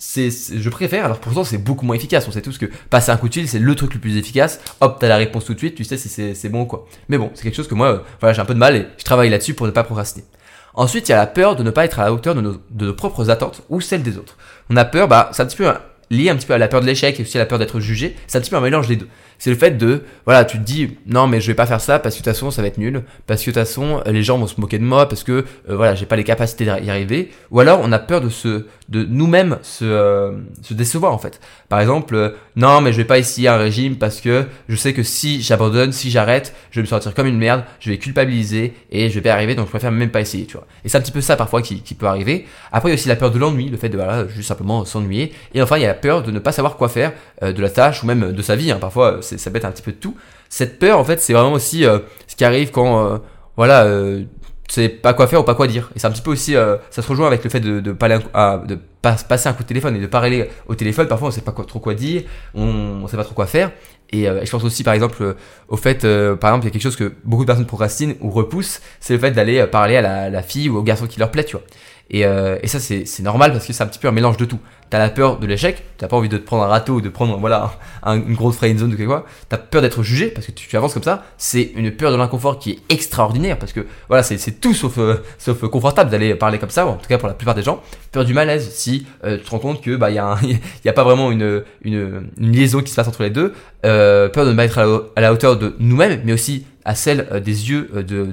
c'est, 0.03 0.31
je 0.31 0.69
préfère, 0.71 1.06
alors 1.06 1.19
pourtant 1.19 1.44
c'est 1.44 1.59
beaucoup 1.59 1.86
moins 1.86 1.95
efficace. 1.95 2.27
On 2.27 2.31
sait 2.31 2.42
tous 2.42 2.57
que 2.57 2.65
passer 2.89 3.12
un 3.12 3.18
coup 3.18 3.30
de 3.30 3.36
fil, 3.36 3.48
c'est 3.48 3.59
le 3.59 3.75
truc 3.75 3.94
le 3.94 4.00
plus 4.00 4.18
efficace. 4.18 4.59
Hop, 4.81 4.98
t'as 5.00 5.07
la 5.07 5.18
réponse 5.18 5.45
tout 5.45 5.53
de 5.53 5.59
suite, 5.59 5.75
tu 5.75 5.83
sais 5.83 5.95
si 5.95 6.09
c'est, 6.09 6.50
bon 6.50 6.62
ou 6.62 6.65
quoi. 6.65 6.88
Mais 7.07 7.19
bon, 7.19 7.30
c'est 7.36 7.44
quelque 7.44 7.56
chose 7.56 7.68
que 7.68 7.75
moi, 7.75 7.88
euh, 7.88 8.00
voilà, 8.19 8.33
j'ai 8.33 8.42
un 8.42 8.45
peu 8.45 8.56
de 8.56 8.59
mal 8.59 8.75
et 8.75 8.88
je 8.98 9.03
travaille 9.03 9.30
là-dessus 9.30 9.53
pour 9.53 9.68
ne 9.68 9.71
pas 9.71 9.83
procrastiner. 9.83 10.25
Ensuite, 10.74 11.07
il 11.07 11.12
y 11.12 11.13
a 11.13 11.18
la 11.18 11.27
peur 11.27 11.56
de 11.56 11.62
ne 11.62 11.69
pas 11.69 11.86
être 11.86 12.00
à 12.00 12.06
la 12.06 12.13
hauteur 12.13 12.33
de 12.33 12.42
nos, 12.42 12.57
de 12.71 12.88
nos 12.88 12.94
propres 12.95 13.30
attentes 13.30 13.62
ou 13.69 13.80
celles 13.80 14.01
des 14.01 14.18
autres. 14.18 14.38
On 14.71 14.75
a 14.75 14.86
peur, 14.86 15.07
bah, 15.07 15.30
c'est 15.33 15.44
un 15.44 15.45
petit 15.45 15.57
peu 15.57 15.71
lié 16.12 16.30
un 16.30 16.36
petit 16.36 16.46
peu 16.46 16.54
à 16.54 16.60
la 16.60 16.68
peur 16.68 16.81
de 16.81 16.86
l'échec 16.86 17.19
et 17.19 17.24
aussi 17.24 17.38
à 17.38 17.42
la 17.42 17.48
peur 17.48 17.58
d'être 17.58 17.80
jugé. 17.80 18.16
C'est 18.28 18.38
un 18.38 18.42
petit 18.42 18.52
peu 18.52 18.58
un 18.58 18.62
mélange 18.62 18.88
des 18.88 18.98
deux 18.98 19.08
c'est 19.42 19.50
le 19.50 19.56
fait 19.56 19.75
de, 19.75 20.04
voilà, 20.25 20.46
tu 20.46 20.60
te 20.60 20.63
dis, 20.63 20.98
non, 21.08 21.25
mais 21.25 21.42
je 21.42 21.48
vais 21.48 21.56
pas 21.56 21.66
faire 21.66 21.81
ça 21.81 21.98
parce 21.98 22.13
que 22.13 22.19
de 22.19 22.25
toute 22.25 22.31
façon, 22.31 22.52
ça 22.52 22.62
va 22.62 22.68
être 22.68 22.78
nul, 22.78 23.02
parce 23.25 23.42
que 23.42 23.50
de 23.50 23.56
toute 23.56 23.63
façon, 23.63 24.04
les 24.06 24.22
gens 24.22 24.38
vont 24.38 24.46
se 24.46 24.62
moquer 24.62 24.78
de 24.78 24.84
moi, 24.84 25.10
parce 25.10 25.24
que, 25.24 25.31
euh, 25.31 25.44
voilà, 25.75 25.96
j'ai 25.96 26.06
pas 26.06 26.16
les 26.16 26.24
capacités 26.24 26.63
d'y 26.63 26.69
arriver, 26.92 27.31
ou 27.50 27.60
alors 27.60 27.80
on 27.84 27.92
a 27.92 27.98
peur 27.98 28.22
de 28.22 28.30
se, 28.30 28.68
de 28.90 29.04
nous-mêmes 29.04 29.58
se, 29.63 29.84
euh, 29.84 30.34
se 30.62 30.75
décevoir, 30.75 31.12
en 31.12 31.18
fait. 31.18 31.40
Par 31.69 31.80
exemple, 31.80 32.13
euh, 32.13 32.30
non, 32.56 32.81
mais 32.81 32.92
je 32.92 32.98
vais 32.98 33.06
pas 33.06 33.18
essayer 33.18 33.48
un 33.48 33.58
régime 33.58 33.96
parce 33.96 34.22
que 34.22 34.46
je 34.69 34.75
sais 34.75 34.94
que 34.94 35.02
si 35.02 35.42
j'abandonne, 35.42 35.92
si 35.92 36.12
j'arrête, 36.12 36.54
je 36.69 36.80
vais 36.80 36.84
me 36.84 36.88
sentir 36.88 37.16
comme 37.16 37.25
une 37.25 37.40
merde, 37.40 37.63
je 37.80 37.90
vais 37.90 37.98
culpabiliser 37.98 38.75
et 38.92 39.10
je 39.10 39.16
vais 39.16 39.22
pas 39.22 39.34
arriver, 39.34 39.56
donc 39.56 39.66
je 39.66 39.72
préfère 39.72 39.92
même 39.92 40.12
pas 40.12 40.22
essayer, 40.22 40.46
tu 40.46 40.54
vois. 40.54 40.68
Et 40.86 40.90
c'est 40.90 41.00
un 41.00 41.02
petit 41.02 41.12
peu 41.12 41.22
ça, 41.22 41.36
parfois, 41.36 41.63
qui, 41.63 41.81
qui 41.81 41.96
peut 41.96 42.06
arriver. 42.06 42.46
Après, 42.72 42.90
il 42.90 42.92
y 42.92 42.94
a 42.94 43.00
aussi 43.00 43.08
la 43.08 43.16
peur 43.16 43.31
de 43.31 43.40
l'ennui, 43.40 43.69
le 43.69 43.78
fait 43.78 43.90
de, 43.90 43.98
voilà, 43.98 44.28
juste 44.28 44.50
simplement 44.50 44.86
s'ennuyer. 44.86 45.34
Et 45.56 45.63
enfin, 45.63 45.78
il 45.78 45.81
y 45.81 45.88
a 45.88 45.96
peur 46.01 46.24
de 46.24 46.31
ne 46.31 46.39
pas 46.39 46.51
savoir 46.51 46.75
quoi 46.75 46.89
faire 46.89 47.13
de 47.42 47.62
la 47.62 47.69
tâche 47.69 48.03
ou 48.03 48.07
même 48.07 48.31
de 48.31 48.42
sa 48.42 48.56
vie, 48.56 48.71
hein. 48.71 48.77
Parfois, 48.80 49.19
ça 49.21 49.51
peut 49.51 49.57
être 49.57 49.65
un 49.65 49.71
petit 49.71 49.83
peu 49.83 49.92
de 49.92 49.98
tout. 49.98 50.15
Cette 50.51 50.80
peur, 50.80 51.00
en 51.00 51.06
fait, 51.06 51.21
c'est 51.21 51.31
vraiment 51.31 51.53
aussi 51.53 51.86
euh, 51.86 52.00
ce 52.27 52.36
qui 52.36 52.44
arrive 52.44 52.71
quand, 52.71 53.06
euh, 53.06 53.18
voilà, 53.56 53.86
euh, 53.86 54.24
tu 54.68 54.74
sais 54.74 54.89
pas 54.89 55.13
quoi 55.13 55.25
faire 55.25 55.39
ou 55.39 55.44
pas 55.45 55.56
quoi 55.56 55.65
dire. 55.65 55.89
Et 55.95 56.00
c'est 56.00 56.07
un 56.07 56.12
petit 56.12 56.21
peu 56.21 56.31
aussi, 56.31 56.56
ça 56.89 57.01
se 57.01 57.07
rejoint 57.07 57.27
avec 57.27 57.42
le 57.45 57.50
fait 57.50 57.62
de, 57.62 57.80
de, 57.80 57.94
de 57.94 58.80
passer 59.01 59.48
un 59.48 59.53
coup 59.53 59.63
de 59.63 59.68
téléphone 59.68 59.95
et 59.95 60.00
de 60.00 60.07
parler 60.07 60.50
au 60.68 60.75
téléphone. 60.75 61.07
Parfois, 61.07 61.30
on 61.30 61.31
sait 61.31 61.39
pas 61.39 61.53
trop 61.53 61.80
quoi 61.80 61.94
dire, 61.94 62.24
on, 62.53 63.00
on 63.01 63.07
sait 63.07 63.15
pas 63.15 63.24
trop 63.24 63.33
quoi 63.33 63.48
faire. 63.48 63.71
Et 64.12 64.25
je 64.25 64.51
pense 64.51 64.65
aussi, 64.65 64.84
par 64.84 64.93
exemple, 64.93 65.36
au 65.70 65.77
fait, 65.77 66.01
par 66.36 66.50
exemple, 66.51 66.65
il 66.65 66.67
y 66.67 66.67
a 66.67 66.72
quelque 66.72 66.81
chose 66.81 66.98
que 66.98 67.13
beaucoup 67.24 67.43
de 67.43 67.48
personnes 67.48 67.65
procrastinent 67.65 68.15
ou 68.20 68.29
repoussent, 68.29 68.81
c'est 69.00 69.13
le 69.13 69.20
fait 69.20 69.31
d'aller 69.31 69.65
parler 69.67 69.96
à 69.96 70.29
la, 70.29 70.41
fille 70.43 70.67
ou 70.67 70.77
au 70.77 70.84
garçon 70.84 71.08
qui 71.08 71.17
leur 71.17 71.31
plaît, 71.31 71.46
tu 71.46 71.55
vois. 71.55 71.65
Et 72.10 72.67
ça, 72.67 72.81
c'est 72.81 73.24
normal 73.24 73.53
parce 73.53 73.65
que 73.65 73.72
c'est 73.72 73.84
un 73.84 73.88
petit 73.88 74.00
peu 74.00 74.10
un 74.10 74.13
mélange 74.13 74.36
de 74.36 74.43
tout 74.43 74.60
t'as 74.91 75.00
la 75.00 75.10
peur 75.10 75.39
de 75.39 75.48
l'échec, 75.48 75.83
t'as 75.98 76.07
pas 76.07 76.17
envie 76.17 76.29
de 76.29 76.38
te 76.38 76.45
prendre 76.45 76.63
un 76.63 76.67
râteau 76.67 76.95
ou 76.95 77.01
de 77.01 77.07
prendre 77.07 77.38
voilà 77.38 77.71
une 78.05 78.36
grosse 78.36 78.57
friend 78.57 78.77
zone 78.77 78.93
ou 78.93 78.98
quelque 78.98 79.07
quoi, 79.07 79.25
t'as 79.48 79.57
peur 79.57 79.81
d'être 79.81 80.03
jugé 80.03 80.27
parce 80.27 80.45
que 80.45 80.51
tu, 80.51 80.75
avances 80.75 80.93
comme 80.93 81.01
ça, 81.01 81.24
c'est 81.38 81.71
une 81.75 81.91
peur 81.91 82.12
de 82.12 82.17
l'inconfort 82.17 82.60
qui 82.60 82.71
est 82.71 82.79
extraordinaire 82.93 83.57
parce 83.57 83.71
que 83.71 83.88
voilà 84.10 84.21
c'est 84.21 84.60
tout 84.60 84.74
sauf 84.74 84.98
euh, 84.98 85.24
sauf 85.39 85.62
confortable 85.67 86.12
d'aller 86.12 86.36
parler 86.36 86.60
comme 86.60 86.69
ça, 86.69 86.86
en 86.86 86.95
tout 86.95 87.07
cas 87.07 87.17
pour 87.17 87.29
la 87.29 87.33
plupart 87.33 87.55
des 87.55 87.63
gens, 87.63 87.81
peur 88.12 88.25
du 88.25 88.33
malaise 88.33 88.69
si 88.69 89.07
euh, 89.24 89.38
tu 89.38 89.45
te 89.45 89.50
rends 89.50 89.60
compte 89.60 89.81
que 89.81 89.95
bah 89.95 90.12
il 90.12 90.15
y 90.15 90.19
a 90.19 90.38
y 90.86 90.89
a 90.89 90.93
pas 90.93 91.03
vraiment 91.03 91.31
une, 91.31 91.63
une, 91.83 92.29
une 92.38 92.51
liaison 92.51 92.81
qui 92.81 92.91
se 92.91 92.95
passe 92.95 93.07
entre 93.07 93.24
les 93.24 93.29
deux, 93.29 93.53
euh, 93.86 94.27
peur 94.27 94.45
de 94.45 94.51
ne 94.51 94.55
pas 94.57 94.65
être 94.65 94.77
à 95.15 95.21
la, 95.21 95.31
hauteur 95.31 95.57
de 95.57 95.74
nous-mêmes, 95.79 96.21
mais 96.25 96.33
aussi 96.33 96.65
à 96.83 96.95
celle 96.95 97.27
des 97.45 97.69
yeux 97.69 97.89
de 97.93 98.25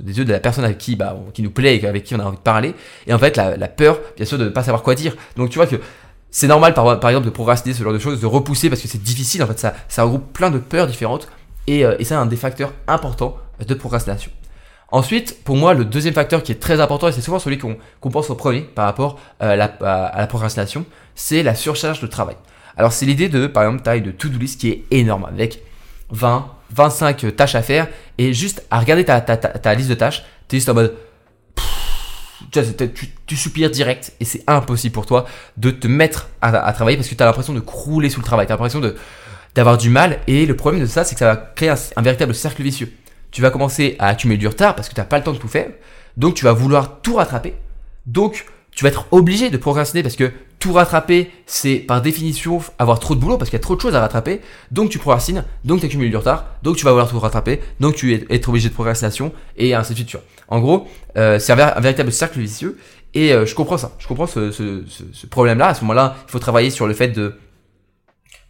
des 0.00 0.18
yeux 0.18 0.24
de 0.24 0.32
la 0.32 0.40
personne 0.40 0.64
avec 0.64 0.78
qui 0.78 0.96
bah 0.96 1.16
qui 1.32 1.40
nous 1.42 1.52
plaît 1.52 1.76
et 1.76 1.86
avec 1.86 2.02
qui 2.02 2.14
on 2.16 2.18
a 2.18 2.24
envie 2.24 2.36
de 2.36 2.42
parler. 2.42 2.74
Et 3.06 3.14
en 3.14 3.18
fait 3.18 3.36
la, 3.36 3.56
la 3.56 3.68
peur 3.68 3.98
bien 4.16 4.26
sûr 4.26 4.38
de 4.38 4.44
ne 4.44 4.50
pas 4.50 4.62
savoir 4.62 4.82
quoi 4.82 4.94
dire. 4.94 5.16
Donc 5.36 5.50
tu 5.50 5.56
vois 5.56 5.66
que 5.66 5.76
c'est 6.32 6.48
normal 6.48 6.74
par, 6.74 6.90
exemple 6.90 7.26
de 7.26 7.30
procrastiner 7.30 7.74
ce 7.74 7.84
genre 7.84 7.92
de 7.92 7.98
choses, 7.98 8.20
de 8.20 8.26
repousser 8.26 8.70
parce 8.70 8.80
que 8.80 8.88
c'est 8.88 9.02
difficile 9.02 9.42
en 9.42 9.46
fait, 9.46 9.58
ça, 9.58 9.74
ça 9.88 10.02
regroupe 10.02 10.32
plein 10.32 10.50
de 10.50 10.58
peurs 10.58 10.88
différentes 10.88 11.28
et, 11.68 11.84
euh, 11.84 11.94
et 11.98 12.04
c'est 12.04 12.14
un 12.14 12.26
des 12.26 12.36
facteurs 12.36 12.72
importants 12.88 13.36
de 13.64 13.74
procrastination. 13.74 14.32
Ensuite, 14.90 15.42
pour 15.44 15.56
moi, 15.56 15.72
le 15.72 15.84
deuxième 15.84 16.12
facteur 16.12 16.42
qui 16.42 16.52
est 16.52 16.60
très 16.60 16.80
important, 16.80 17.08
et 17.08 17.12
c'est 17.12 17.22
souvent 17.22 17.38
celui 17.38 17.58
qu'on 17.58 17.76
pense 18.10 18.28
au 18.28 18.34
premier 18.34 18.60
par 18.60 18.86
rapport 18.86 19.18
euh, 19.42 19.52
à, 19.52 19.56
la, 19.56 19.64
à, 19.64 20.20
la, 20.20 20.26
procrastination, 20.26 20.84
c'est 21.14 21.42
la 21.42 21.54
surcharge 21.54 22.00
de 22.00 22.06
travail. 22.06 22.36
Alors 22.76 22.92
c'est 22.92 23.06
l'idée 23.06 23.28
de, 23.28 23.46
par 23.46 23.64
exemple, 23.64 23.82
taille 23.82 24.02
de 24.02 24.10
to-do 24.10 24.38
list 24.38 24.60
qui 24.60 24.68
est 24.68 24.84
énorme, 24.90 25.24
avec 25.24 25.62
20, 26.10 26.46
25 26.74 27.36
tâches 27.36 27.54
à 27.54 27.62
faire, 27.62 27.88
et 28.18 28.34
juste 28.34 28.64
à 28.70 28.80
regarder 28.80 29.04
ta, 29.04 29.20
ta, 29.20 29.36
ta, 29.36 29.48
ta 29.48 29.74
liste 29.74 29.88
de 29.88 29.94
tâches, 29.94 30.24
tu 30.48 30.56
es 30.56 30.58
juste 30.58 30.68
en 30.68 30.74
mode, 30.74 30.94
tu, 32.52 33.36
soupires 33.36 33.70
direct 33.70 34.12
et 34.20 34.24
c'est 34.24 34.42
impossible 34.46 34.92
pour 34.92 35.06
toi 35.06 35.26
de 35.56 35.70
te 35.70 35.88
mettre 35.88 36.28
à, 36.40 36.72
travailler 36.72 36.96
parce 36.96 37.08
que 37.08 37.14
tu 37.14 37.22
as 37.22 37.26
l'impression 37.26 37.54
de 37.54 37.60
crouler 37.60 38.10
sous 38.10 38.20
le 38.20 38.24
travail, 38.24 38.46
tu 38.46 38.52
as 38.52 38.54
l'impression 38.54 38.80
d'avoir 39.54 39.78
du 39.78 39.88
mal 39.88 40.20
et 40.26 40.46
le 40.46 40.54
problème 40.54 40.82
de 40.82 40.86
ça 40.86 41.04
c'est 41.04 41.14
que 41.14 41.20
ça 41.20 41.26
va 41.26 41.36
créer 41.36 41.70
un, 41.70 42.02
véritable 42.02 42.34
cercle 42.34 42.62
vicieux. 42.62 42.92
Tu 43.30 43.40
vas 43.40 43.50
commencer 43.50 43.96
à 43.98 44.08
accumuler 44.08 44.38
du 44.38 44.46
retard 44.46 44.74
parce 44.74 44.88
que 44.88 44.94
tu 44.94 45.00
n'as 45.00 45.06
pas 45.06 45.18
le 45.18 45.24
temps 45.24 45.32
de 45.32 45.38
tout 45.38 45.48
faire, 45.48 45.70
donc 46.16 46.34
tu 46.34 46.44
vas 46.44 46.52
vouloir 46.52 47.00
tout 47.00 47.14
rattraper, 47.14 47.54
donc 48.06 48.44
tu 48.70 48.84
vas 48.84 48.90
être 48.90 49.06
obligé 49.10 49.48
de 49.48 49.56
procrastiner 49.56 50.02
parce 50.02 50.16
que 50.16 50.32
tout 50.62 50.72
rattraper, 50.72 51.28
c'est 51.44 51.74
par 51.74 52.00
définition 52.00 52.60
avoir 52.78 53.00
trop 53.00 53.16
de 53.16 53.20
boulot 53.20 53.36
parce 53.36 53.50
qu'il 53.50 53.58
y 53.58 53.60
a 53.60 53.62
trop 53.62 53.74
de 53.74 53.80
choses 53.80 53.96
à 53.96 54.00
rattraper. 54.00 54.40
Donc 54.70 54.90
tu 54.90 55.00
procrastines, 55.00 55.44
donc 55.64 55.80
tu 55.80 55.86
accumules 55.86 56.08
du 56.08 56.16
retard, 56.16 56.46
donc 56.62 56.76
tu 56.76 56.84
vas 56.84 56.92
vouloir 56.92 57.10
tout 57.10 57.18
rattraper, 57.18 57.58
donc 57.80 57.96
tu 57.96 58.14
es 58.14 58.24
être 58.30 58.48
obligé 58.48 58.68
de 58.68 58.74
procrastination 58.74 59.32
et 59.56 59.74
ainsi 59.74 59.92
de 59.92 59.98
suite. 59.98 60.16
En 60.46 60.60
gros, 60.60 60.86
euh, 61.16 61.40
c'est 61.40 61.52
un, 61.52 61.80
véritable 61.80 62.12
cercle 62.12 62.38
vicieux 62.38 62.78
et 63.12 63.32
euh, 63.32 63.44
je 63.44 63.56
comprends 63.56 63.76
ça. 63.76 63.90
Je 63.98 64.06
comprends 64.06 64.28
ce 64.28 65.26
problème-là. 65.28 65.66
À 65.66 65.74
ce 65.74 65.80
moment-là, 65.80 66.14
il 66.28 66.30
faut 66.30 66.38
travailler 66.38 66.70
sur 66.70 66.86
le 66.86 66.94
fait 66.94 67.08
de 67.08 67.34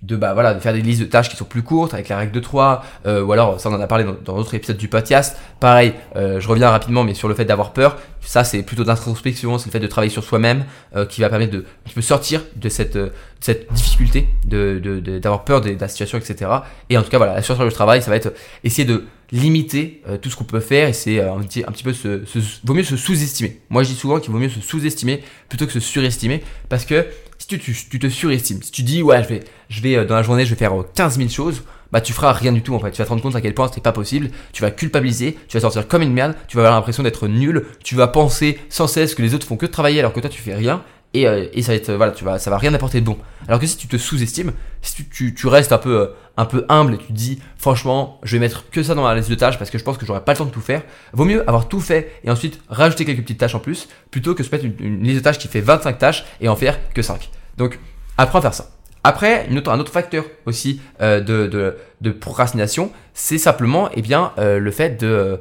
de 0.03 0.17
bah 0.17 0.35
voilà 0.35 0.55
de 0.55 0.61
faire 0.61 0.73
des 0.73 0.81
listes 0.81 1.01
de 1.01 1.07
tâches 1.07 1.29
qui 1.29 1.37
sont 1.37 1.45
plus 1.45 1.63
courtes 1.63 1.95
avec 1.95 2.09
la 2.09 2.19
règle 2.19 2.33
de 2.33 2.41
3 2.41 2.85
euh, 3.07 3.23
ou 3.23 3.33
alors 3.33 3.61
ça 3.61 3.71
on 3.71 3.75
en 3.75 3.81
a 3.81 3.87
parlé 3.87 4.05
dans, 4.05 4.35
d'autres 4.35 4.55
épisodes 4.55 4.77
du 4.77 4.89
podcast. 4.89 5.37
Pareil 5.61 5.95
euh, 6.17 6.41
je 6.41 6.49
reviens 6.49 6.71
rapidement 6.71 7.05
mais 7.05 7.15
sur 7.15 7.29
le 7.29 7.35
fait 7.35 7.45
d'avoir 7.45 7.73
peur 7.73 7.97
ça 8.21 8.45
c'est 8.45 8.63
plutôt 8.63 8.85
d'introspection 8.85 9.59
c'est 9.59 9.67
le 9.67 9.73
fait 9.73 9.81
de 9.81 9.87
travailler 9.87 10.11
sur 10.11 10.25
soi-même 10.25 10.65
euh, 10.97 11.07
qui 11.07 11.21
va 11.21 11.29
permettre 11.29 11.53
de 11.53 11.65
tu 11.85 11.95
peux 11.95 12.03
sortir 12.03 12.43
de 12.57 12.69
cette 12.69 12.97
euh, 12.97 13.11
cette 13.41 13.73
difficulté 13.73 14.29
de 14.45 14.79
d'avoir 15.19 15.41
de, 15.41 15.45
peur 15.45 15.61
de, 15.61 15.71
de, 15.71 15.81
la 15.81 15.89
situation 15.89 16.19
etc 16.19 16.51
et 16.91 16.99
en 16.99 17.03
tout 17.03 17.11
cas 17.11 17.19
voilà 17.19 17.35
la 17.35 17.43
sur 17.43 17.63
le 17.63 17.73
travail 17.73 18.03
ça 18.03 18.11
va 18.11 18.17
être 18.17 18.33
essayer 18.65 18.85
de 18.85 19.05
limiter 19.33 20.03
euh, 20.09 20.19
tout 20.19 20.29
ce 20.31 20.37
qu'on 20.37 20.45
peut 20.45 20.61
faire 20.61 20.89
et 20.89 20.93
c'est 20.93 21.21
un, 21.21 21.41
petit, 21.41 21.65
un 21.67 21.73
petit 21.73 21.83
peu 21.83 21.95
se, 21.95 22.25
se, 22.27 22.39
vaut 22.65 22.75
mieux 22.75 22.85
se 22.85 22.99
sous-estimer. 22.99 23.61
Moi 23.71 23.83
je 23.83 23.89
dis 23.89 23.95
souvent 23.95 24.21
qu'il 24.21 24.31
vaut 24.31 24.39
mieux 24.39 24.51
se 24.51 24.61
sous-estimer 24.61 25.23
plutôt 25.49 25.67
que 25.67 25.73
se 25.73 25.81
surestimer 25.81 26.45
parce 26.69 26.85
que 26.85 27.07
si 27.51 27.59
tu, 27.59 27.99
te 27.99 28.09
surestimes, 28.09 28.63
si 28.63 28.71
tu 28.71 28.83
dis 28.83 29.03
ouais 29.03 29.23
je 29.23 29.29
vais, 29.29 29.41
je 29.69 29.81
vais 29.83 29.97
euh, 29.97 30.05
dans 30.05 30.15
la 30.15 30.23
journée 30.23 30.45
je 30.45 30.51
vais 30.51 30.57
faire 30.57 30.73
15 30.95 31.15
euh, 31.15 31.19
000 31.19 31.29
choses, 31.29 31.63
bah 31.91 32.01
tu 32.01 32.13
feras 32.13 32.33
rien 32.33 32.53
du 32.53 32.63
tout 32.63 32.75
en 32.75 32.79
fait. 32.79 32.91
Tu 32.93 32.99
vas 32.99 33.05
te 33.05 33.11
rendre 33.11 33.23
compte 33.23 33.35
à 33.37 33.41
quel 33.41 33.55
point 33.55 33.71
c'est 33.73 33.83
pas 33.83 33.93
possible. 33.93 34.31
Tu 34.53 34.63
vas 34.63 34.71
culpabiliser, 34.71 35.37
tu 35.49 35.57
vas 35.57 35.61
sortir 35.61 35.89
comme 35.89 36.03
une 36.03 36.13
merde, 36.13 36.35
tu 36.49 36.57
vas 36.57 36.63
avoir 36.63 36.77
l'impression 36.77 37.03
d'être 37.03 37.27
nul, 37.29 37.67
tu 37.83 37.97
vas 37.97 38.07
penser 38.07 38.59
sans 38.69 38.87
cesse 38.87 39.15
que 39.15 39.23
les 39.23 39.35
autres 39.35 39.47
font 39.47 39.57
que 39.57 39.67
travailler 39.67 39.99
alors 39.99 40.13
que 40.13 40.21
toi 40.21 40.31
tu 40.31 40.41
fais 40.41 40.55
rien. 40.55 40.83
Et, 41.15 41.27
euh, 41.27 41.47
et 41.53 41.63
ça 41.63 41.73
va 41.73 41.77
être 41.77 41.93
voilà, 41.93 42.13
tu 42.13 42.25
vas, 42.25 42.39
ça 42.39 42.49
va 42.49 42.59
rien 42.59 42.73
apporter 42.73 43.01
de 43.01 43.07
bon. 43.07 43.19
Alors 43.49 43.61
que 43.61 43.67
si 43.67 43.77
tu 43.77 43.89
te 43.89 43.99
sous-estimes, 43.99 44.53
si 44.83 44.97
tu, 44.97 45.09
tu, 45.09 45.35
tu, 45.35 45.47
restes 45.47 45.73
un 45.73 45.79
peu, 45.79 46.01
euh, 46.01 46.07
un 46.37 46.45
peu 46.45 46.67
humble 46.69 46.95
et 46.95 46.99
tu 46.99 47.07
te 47.07 47.13
dis 47.13 47.41
franchement, 47.57 48.21
je 48.23 48.37
vais 48.37 48.41
mettre 48.41 48.69
que 48.71 48.83
ça 48.83 48.95
dans 48.95 49.03
ma 49.03 49.15
liste 49.15 49.31
de 49.31 49.35
tâches 49.35 49.59
parce 49.59 49.71
que 49.71 49.79
je 49.79 49.85
pense 49.85 49.97
que 49.97 50.05
j'aurai 50.05 50.23
pas 50.25 50.33
le 50.33 50.39
temps 50.39 50.45
de 50.45 50.51
tout 50.51 50.61
faire. 50.61 50.83
Vaut 51.13 51.25
mieux 51.25 51.49
avoir 51.49 51.69
tout 51.69 51.81
fait 51.81 52.13
et 52.25 52.31
ensuite 52.31 52.61
rajouter 52.69 53.05
quelques 53.05 53.23
petites 53.23 53.39
tâches 53.39 53.55
en 53.55 53.61
plus 53.61 53.89
plutôt 54.11 54.35
que 54.35 54.43
se 54.43 54.51
mettre 54.51 54.65
une, 54.65 55.03
liste 55.03 55.19
de 55.19 55.23
tâches 55.23 55.39
qui 55.39 55.49
fait 55.49 55.61
25 55.61 55.99
tâches 55.99 56.25
et 56.41 56.49
en 56.49 56.57
faire 56.57 56.79
que 56.93 57.03
5. 57.03 57.31
Donc 57.57 57.79
apprends 58.19 58.41
à 58.41 58.43
faire 58.43 58.55
ça. 58.55 58.71
Après, 59.05 59.47
une 59.51 59.59
autre, 59.59 59.71
un 59.71 59.81
autre 59.81 59.93
facteur 59.93 60.25
aussi 60.47 60.81
euh, 61.01 61.21
de, 61.21 61.49
de, 61.49 61.77
de, 62.01 62.11
procrastination, 62.11 62.93
c'est 63.15 63.39
simplement 63.39 63.91
eh 63.95 64.03
bien, 64.03 64.33
euh, 64.39 64.59
le 64.59 64.71
fait 64.71 65.01
de... 65.01 65.41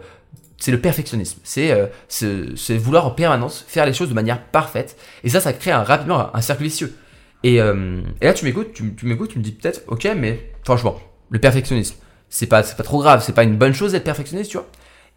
C'est 0.57 0.71
le 0.71 0.79
perfectionnisme. 0.79 1.39
C'est 1.43 1.71
euh, 1.71 2.77
vouloir 2.77 3.07
en 3.07 3.11
permanence 3.11 3.65
faire 3.67 3.85
les 3.85 3.93
choses 3.93 4.09
de 4.09 4.13
manière 4.13 4.43
parfaite. 4.43 4.95
Et 5.23 5.29
ça, 5.29 5.39
ça 5.39 5.53
crée 5.53 5.71
un, 5.71 5.83
rapidement 5.83 6.35
un 6.35 6.41
cercle 6.41 6.63
vicieux. 6.63 6.95
Et, 7.43 7.61
euh, 7.61 8.01
et, 8.21 8.25
là, 8.25 8.33
tu 8.33 8.45
m'écoutes, 8.45 8.73
tu, 8.73 9.05
m'écoutes, 9.05 9.31
tu 9.31 9.39
me 9.39 9.43
dis 9.43 9.51
peut-être, 9.51 9.81
ok, 9.87 10.07
mais 10.15 10.51
franchement, 10.63 10.99
le 11.29 11.39
perfectionnisme, 11.39 11.95
c'est 12.29 12.47
pas, 12.47 12.63
pas 12.63 12.83
trop 12.83 12.99
grave, 12.99 13.23
c'est 13.25 13.33
pas 13.33 13.43
une 13.43 13.57
bonne 13.57 13.73
chose 13.73 13.93
d'être 13.93 14.03
perfectionniste, 14.03 14.51
tu 14.51 14.57
vois. 14.57 14.67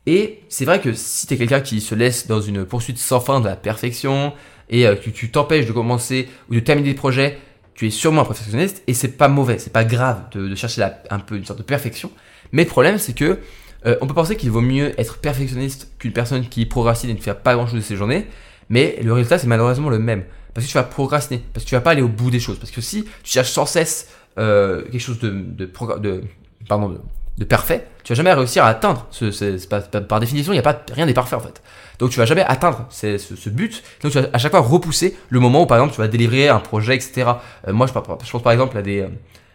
Et 0.06 0.40
c'est 0.48 0.64
vrai 0.64 0.80
que 0.80 0.92
si 0.92 1.26
t'es 1.26 1.36
quelqu'un 1.36 1.60
qui 1.60 1.80
se 1.80 1.94
laisse 1.94 2.26
dans 2.26 2.40
une 2.40 2.64
poursuite 2.64 2.98
sans 2.98 3.20
fin 3.20 3.40
de 3.40 3.46
la 3.46 3.56
perfection 3.56 4.34
et 4.68 4.82
que 4.82 5.08
tu 5.10 5.30
t'empêches 5.30 5.64
de 5.66 5.72
commencer 5.72 6.28
ou 6.50 6.54
de 6.54 6.60
terminer 6.60 6.90
des 6.90 6.94
projets 6.94 7.38
tu 7.74 7.86
es 7.86 7.90
sûrement 7.90 8.22
un 8.22 8.24
perfectionniste 8.24 8.82
et 8.86 8.94
c'est 8.94 9.16
pas 9.16 9.28
mauvais, 9.28 9.58
c'est 9.58 9.72
pas 9.72 9.84
grave 9.84 10.30
de, 10.32 10.54
chercher 10.54 10.86
un 11.10 11.18
peu 11.18 11.36
une 11.36 11.44
sorte 11.44 11.58
de 11.58 11.64
perfection. 11.64 12.10
Mais 12.52 12.62
le 12.62 12.68
problème, 12.68 12.98
c'est 12.98 13.14
que 13.14 13.38
euh, 13.86 13.96
on 14.00 14.06
peut 14.06 14.14
penser 14.14 14.36
qu'il 14.36 14.50
vaut 14.50 14.60
mieux 14.60 14.98
être 14.98 15.18
perfectionniste 15.18 15.92
qu'une 15.98 16.12
personne 16.12 16.48
qui 16.48 16.66
procrastine 16.66 17.10
et 17.10 17.14
ne 17.14 17.18
fait 17.18 17.34
pas 17.34 17.54
grand 17.54 17.66
chose 17.66 17.76
de 17.76 17.80
ses 17.80 17.96
journées, 17.96 18.26
mais 18.70 18.98
le 19.02 19.12
résultat 19.12 19.38
c'est 19.38 19.46
malheureusement 19.46 19.90
le 19.90 19.98
même. 19.98 20.24
Parce 20.54 20.66
que 20.66 20.70
tu 20.70 20.78
vas 20.78 20.84
procrastiner, 20.84 21.42
parce 21.52 21.64
que 21.64 21.68
tu 21.68 21.74
vas 21.74 21.80
pas 21.80 21.90
aller 21.90 22.02
au 22.02 22.08
bout 22.08 22.30
des 22.30 22.40
choses, 22.40 22.58
parce 22.58 22.70
que 22.70 22.80
si 22.80 23.04
tu 23.04 23.32
cherches 23.32 23.50
sans 23.50 23.66
cesse 23.66 24.08
euh, 24.38 24.82
quelque 24.82 25.00
chose 25.00 25.18
de, 25.18 25.30
de, 25.30 27.44
parfait, 27.44 27.86
tu 28.04 28.12
vas 28.12 28.16
jamais 28.16 28.32
réussir 28.32 28.64
à 28.64 28.68
atteindre. 28.68 29.06
Ce, 29.10 29.66
pas, 29.66 29.80
par 29.80 30.20
définition, 30.20 30.52
il 30.52 30.56
n'y 30.56 30.60
a 30.60 30.62
pas 30.62 30.80
rien 30.92 31.06
n'est 31.06 31.14
parfait 31.14 31.36
en 31.36 31.40
fait. 31.40 31.62
Donc 31.98 32.10
tu 32.10 32.18
vas 32.18 32.24
jamais 32.24 32.42
atteindre 32.42 32.86
ce, 32.90 33.48
but. 33.48 33.82
Donc 34.02 34.12
tu 34.12 34.20
vas 34.20 34.28
à 34.32 34.38
chaque 34.38 34.52
fois 34.52 34.60
repousser 34.60 35.16
le 35.28 35.40
moment 35.40 35.62
où 35.62 35.66
par 35.66 35.78
exemple 35.78 35.94
tu 35.94 36.00
vas 36.00 36.08
délivrer 36.08 36.48
un 36.48 36.60
projet, 36.60 36.94
etc. 36.94 37.32
Euh, 37.68 37.72
moi 37.72 37.86
je, 37.86 37.92
pense 37.92 38.42
par 38.42 38.52
exemple 38.52 38.80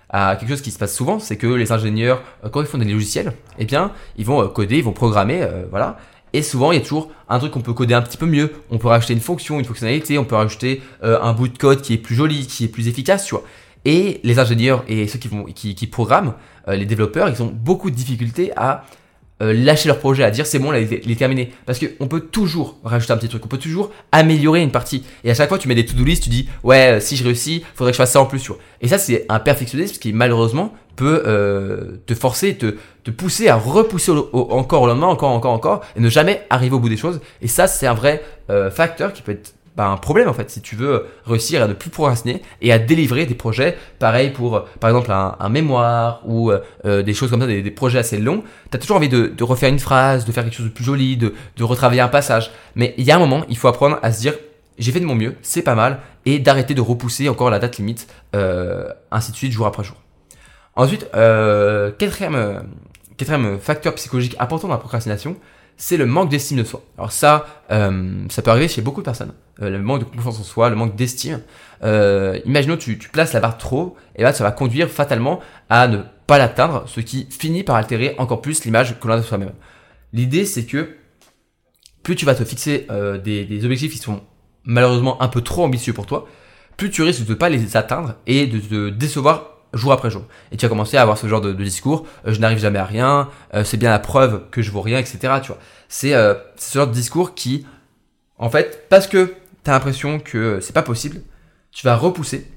à 0.10 0.36
quelque 0.38 0.50
chose 0.50 0.62
qui 0.62 0.72
se 0.72 0.80
passe 0.80 0.96
souvent, 0.96 1.20
c'est 1.20 1.38
que 1.38 1.48
les 1.48 1.72
ingénieurs 1.72 2.24
euh, 2.44 2.50
quand 2.50 2.62
ils 2.62 2.68
font 2.68 2.78
des 2.78 2.86
logiciels, 2.86 3.34
eh 3.58 3.66
bien 3.66 3.92
ils 4.18 4.26
vont 4.26 4.48
coder, 4.50 4.78
ils 4.78 4.84
vont 4.84 4.94
programmer, 4.94 5.46
voilà. 5.70 5.98
Et 6.34 6.42
souvent, 6.42 6.72
il 6.72 6.76
y 6.76 6.78
a 6.78 6.82
toujours 6.82 7.12
un 7.28 7.40
truc 7.40 7.52
qu'on 7.52 7.62
peut 7.62 7.74
coder 7.74 7.94
un 7.94 8.02
petit 8.02 8.18
peu 8.18 8.26
mieux. 8.26 8.52
On 8.70 8.78
peut 8.78 8.88
rajouter 8.88 9.14
une 9.14 9.20
fonction, 9.20 9.60
une 9.60 9.66
fonctionnalité, 9.66 10.18
on 10.18 10.26
peut 10.26 10.36
rajouter 10.36 10.82
un 11.02 11.34
bout 11.34 11.48
de 11.48 11.58
code 11.58 11.82
qui 11.82 11.94
est 11.94 11.98
plus 11.98 12.16
joli, 12.16 12.46
qui 12.48 12.66
est 12.66 12.68
plus 12.68 12.88
efficace, 12.88 13.26
tu 13.26 13.36
vois. 13.36 13.44
Et 13.86 14.20
les 14.24 14.40
ingénieurs 14.40 14.84
et 14.88 15.08
ceux 15.08 15.20
qui, 15.20 15.28
vont, 15.28 15.46
qui, 15.46 15.74
qui 15.76 15.88
programment, 15.88 16.34
euh, 16.68 16.76
les 16.76 16.86
développeurs, 16.86 17.30
ils 17.30 17.42
ont 17.42 17.52
beaucoup 17.54 17.90
de 17.90 17.96
difficultés 17.96 18.52
à 18.58 18.86
euh, 19.42 19.54
lâcher 19.54 19.88
leur 19.88 20.00
projet, 20.00 20.24
à 20.24 20.32
dire 20.32 20.46
c'est 20.46 20.60
bon, 20.60 20.72
là, 20.72 20.82
il 20.82 21.12
est 21.12 21.16
terminé. 21.16 21.54
Parce 21.66 21.80
qu'on 21.80 22.08
peut 22.08 22.20
toujours 22.20 22.78
rajouter 22.84 23.14
un 23.14 23.18
petit 23.18 23.30
truc, 23.30 23.46
on 23.46 23.48
peut 23.48 23.58
toujours 23.58 23.92
améliorer 24.12 24.62
une 24.62 24.72
partie. 24.72 25.06
Et 25.24 25.32
à 25.32 25.34
chaque 25.34 25.48
fois, 25.48 25.58
tu 25.58 25.70
mets 25.70 25.76
des 25.76 25.86
to-do 25.86 26.04
list, 26.04 26.24
tu 26.24 26.30
dis 26.30 26.50
ouais, 26.64 26.98
euh, 26.98 27.00
si 27.00 27.16
je 27.16 27.24
réussis, 27.24 27.64
faudrait 27.74 27.92
que 27.92 27.96
je 27.96 28.02
fasse 28.02 28.12
ça 28.12 28.22
en 28.22 28.26
plus. 28.26 28.42
Tu 28.42 28.50
vois. 28.50 28.58
Et 28.82 28.90
ça, 28.90 28.98
c'est 28.98 29.26
un 29.30 29.40
perfectionnisme 29.40 29.98
qui 29.98 30.12
malheureusement 30.12 30.74
peut 31.00 31.24
euh, 31.26 32.02
te 32.08 32.14
forcer, 32.14 32.58
te, 32.58 32.76
pousser 33.10 33.48
à 33.48 33.56
repousser 33.56 34.12
au, 34.12 34.30
au, 34.34 34.52
encore 34.52 34.82
au 34.82 34.88
lendemain, 34.88 35.08
encore, 35.08 35.30
encore, 35.30 35.54
encore, 35.54 35.82
et 35.96 36.02
ne 36.02 36.10
jamais 36.10 36.46
arriver 36.50 36.76
au 36.76 36.80
bout 36.80 36.90
des 36.90 36.98
choses. 36.98 37.22
Et 37.42 37.48
ça, 37.48 37.68
c'est 37.68 37.88
un 37.88 37.94
vrai 37.94 38.22
euh, 38.50 38.70
facteur 38.70 39.14
qui 39.14 39.22
peut 39.22 39.32
être 39.32 39.54
bah, 39.78 39.88
un 39.88 39.96
problème 39.96 40.28
en 40.28 40.34
fait 40.34 40.50
si 40.50 40.60
tu 40.60 40.76
veux 40.76 41.06
réussir 41.26 41.64
à 41.64 41.68
ne 41.68 41.74
plus 41.74 41.90
procrastiner 41.90 42.42
et 42.62 42.74
à 42.74 42.80
délivrer 42.80 43.26
des 43.26 43.36
projets 43.36 43.78
pareil 44.00 44.32
pour 44.32 44.66
par 44.82 44.90
exemple 44.90 45.10
un, 45.10 45.50
mémoire 45.50 46.22
ou 46.26 46.52
euh, 46.52 47.02
des 47.02 47.14
choses 47.14 47.30
comme 47.30 47.40
ça 47.40 47.48
des, 47.48 47.72
projets 47.72 48.00
assez 48.00 48.18
longs. 48.18 48.44
Tu 48.72 48.76
as 48.76 48.80
toujours 48.80 48.98
envie 48.98 49.08
de, 49.08 49.32
refaire 49.42 49.70
une 49.70 49.80
phrase 49.80 50.26
de 50.26 50.34
faire 50.34 50.44
quelque 50.44 50.58
chose 50.58 50.66
de 50.66 50.72
plus 50.72 50.84
joli 50.84 51.16
de, 51.16 51.34
retravailler 51.62 52.02
un 52.02 52.10
passage. 52.10 52.52
Mais 52.76 52.94
il 52.98 53.06
y 53.06 53.12
a 53.12 53.16
un 53.16 53.20
moment 53.20 53.46
il 53.48 53.56
faut 53.56 53.70
apprendre 53.70 54.00
à 54.02 54.12
se 54.12 54.20
dire 54.20 54.34
j'ai 54.78 54.92
fait 54.92 55.00
de 55.00 55.06
mon 55.06 55.16
mieux 55.16 55.36
c'est 55.44 55.62
pas 55.62 55.76
mal 55.76 56.00
et 56.26 56.40
d'arrêter 56.40 56.74
de 56.74 56.82
repousser 56.82 57.30
encore 57.30 57.50
la 57.50 57.60
date 57.60 57.78
limite 57.78 58.08
euh, 58.36 58.90
ainsi 59.12 59.32
de 59.32 59.38
suite 59.38 59.54
jour 59.54 59.66
après 59.66 59.86
jour 59.86 59.96
ensuite 60.76 61.08
euh, 61.16 61.92
quatrième 61.92 62.64
quatrième 63.18 63.60
facteur 63.60 63.96
psychologique 63.96 64.36
important 64.40 64.68
dans 64.68 64.76
la 64.76 64.80
procrastination 64.80 65.36
c'est 65.80 65.96
le 65.96 66.06
manque 66.06 66.30
d'estime 66.30 66.58
de 66.58 66.66
soi. 66.66 66.84
Alors 66.98 67.14
ça, 67.14 67.48
euh, 67.72 68.26
ça 68.30 68.42
peut 68.42 68.52
arriver 68.52 68.68
chez 68.68 68.82
beaucoup 68.82 69.00
de 69.00 69.06
personnes. 69.06 69.32
Euh, 69.62 69.70
le 69.70 69.80
manque 69.80 70.00
de 70.02 70.04
confiance 70.04 70.38
en 70.38 70.44
soi, 70.44 70.70
le 70.70 70.76
manque 70.76 70.96
d'estime. 70.96 71.42
Euh, 71.84 72.38
imaginons 72.44 72.76
tu, 72.76 73.00
tu 73.00 73.08
places 73.08 73.32
la 73.32 73.40
barre 73.40 73.58
trop, 73.58 73.96
et 74.18 74.22
là 74.22 74.34
ça 74.34 74.44
va 74.44 74.52
conduire 74.52 74.90
fatalement 74.90 75.40
à 75.70 75.88
ne 75.88 76.00
pas 76.28 76.38
l'atteindre, 76.38 76.84
ce 76.88 77.00
qui 77.00 77.28
finit 77.32 77.64
par 77.64 77.78
altérer 77.78 78.14
encore 78.18 78.42
plus 78.42 78.66
l'image 78.66 79.00
que 79.00 79.08
l'on 79.08 79.14
a 79.14 79.18
de 79.18 79.22
soi-même. 79.24 79.54
L'idée 80.12 80.44
c'est 80.44 80.66
que 80.66 80.98
plus 82.04 82.18
tu 82.18 82.26
vas 82.26 82.36
te 82.36 82.44
fixer 82.44 82.86
euh, 82.92 83.18
des, 83.18 83.46
des 83.46 83.64
objectifs 83.64 83.94
qui 83.94 84.00
sont 84.00 84.22
malheureusement 84.66 85.22
un 85.22 85.30
peu 85.30 85.40
trop 85.42 85.64
ambitieux 85.64 85.94
pour 85.94 86.06
toi, 86.06 86.28
plus 86.76 86.92
tu 86.92 87.04
risques 87.04 87.24
de 87.26 87.30
ne 87.30 87.36
pas 87.36 87.48
les 87.48 87.78
atteindre 87.78 88.16
et 88.28 88.48
de 88.48 88.60
te 88.60 88.90
décevoir 88.90 89.59
jour 89.74 89.92
après 89.92 90.10
jour. 90.10 90.24
Et 90.52 90.58
tu 90.58 90.66
as 90.66 90.70
commencé 90.70 90.98
à 90.98 91.02
avoir 91.02 91.18
ce 91.18 91.28
genre 91.28 91.42
de, 91.42 91.54
discours, 91.54 92.06
euh, 92.26 92.34
je 92.34 92.40
n'arrive 92.40 92.60
jamais 92.60 92.80
à 92.80 92.86
rien, 92.86 93.30
euh, 93.54 93.64
c'est 93.64 93.78
bien 93.78 93.90
la 93.90 94.00
preuve 94.00 94.44
que 94.52 94.62
je 94.62 94.72
vaux 94.72 94.82
rien, 94.82 94.98
etc. 95.00 95.20
Tu 95.42 95.50
vois, 95.50 95.60
c'est 95.88 96.14
euh, 96.14 96.34
ce 96.58 96.78
genre 96.78 96.88
de 96.88 96.94
discours 96.94 97.36
qui, 97.36 97.66
en 98.38 98.50
fait, 98.50 98.88
parce 98.90 99.08
que 99.08 99.34
tu 99.64 99.70
as 99.70 99.74
l'impression 99.74 100.20
que 100.20 100.60
c'est 100.62 100.74
pas 100.74 100.82
possible, 100.82 101.22
tu 101.72 101.86
vas 101.86 101.96
repousser 101.96 102.50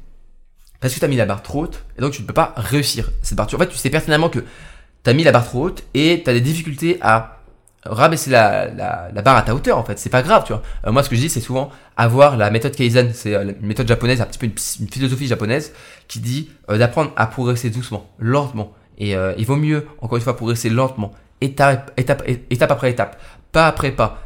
parce 0.80 0.94
que 0.94 0.98
tu 0.98 1.04
as 1.04 1.08
mis 1.08 1.16
la 1.16 1.26
barre 1.26 1.42
trop 1.42 1.62
haute 1.62 1.84
et 1.96 2.00
donc 2.00 2.12
tu 2.12 2.22
ne 2.22 2.26
peux 2.26 2.34
pas 2.34 2.54
réussir 2.56 3.10
cette 3.22 3.36
barre. 3.36 3.48
En 3.54 3.58
fait, 3.58 3.68
tu 3.68 3.76
sais 3.76 3.90
personnellement 3.90 4.28
que 4.28 4.40
tu 4.40 5.10
as 5.10 5.12
mis 5.12 5.22
la 5.22 5.30
barre 5.30 5.44
trop 5.44 5.66
haute 5.66 5.84
et 5.94 6.22
tu 6.24 6.30
as 6.30 6.32
des 6.32 6.40
difficultés 6.40 6.98
à 7.02 7.41
rabaisser 7.84 8.30
la, 8.30 8.66
la, 9.12 9.22
barre 9.22 9.36
à 9.36 9.42
ta 9.42 9.54
hauteur 9.54 9.78
en 9.78 9.84
fait. 9.84 9.98
C'est 9.98 10.10
pas 10.10 10.22
grave 10.22 10.44
tu 10.44 10.52
vois. 10.52 10.62
Euh, 10.86 10.92
moi 10.92 11.02
ce 11.02 11.08
que 11.08 11.16
je 11.16 11.20
dis 11.20 11.28
c'est 11.28 11.40
souvent 11.40 11.70
avoir 11.96 12.36
la 12.36 12.50
méthode 12.50 12.74
Kaizen. 12.74 13.10
C'est 13.12 13.34
euh, 13.34 13.52
une 13.60 13.66
méthode 13.66 13.88
japonaise 13.88 14.20
un 14.20 14.26
petit 14.26 14.38
peu 14.38 14.46
une, 14.46 14.88
philosophie 14.88 15.26
japonaise 15.26 15.72
qui 16.08 16.20
dit 16.20 16.50
euh, 16.70 16.78
d'apprendre 16.78 17.12
à 17.16 17.26
progresser 17.26 17.70
doucement 17.70 18.10
lentement. 18.18 18.72
Et 18.98 19.16
il 19.36 19.46
vaut 19.46 19.56
mieux 19.56 19.86
encore 20.00 20.16
une 20.16 20.22
fois 20.22 20.36
progresser 20.36 20.70
lentement 20.70 21.10
étape 21.40 21.90
étape 21.96 22.22
étape 22.50 22.70
après 22.70 22.90
étape 22.90 23.20
pas 23.50 23.66
après 23.66 23.90
pas 23.90 24.20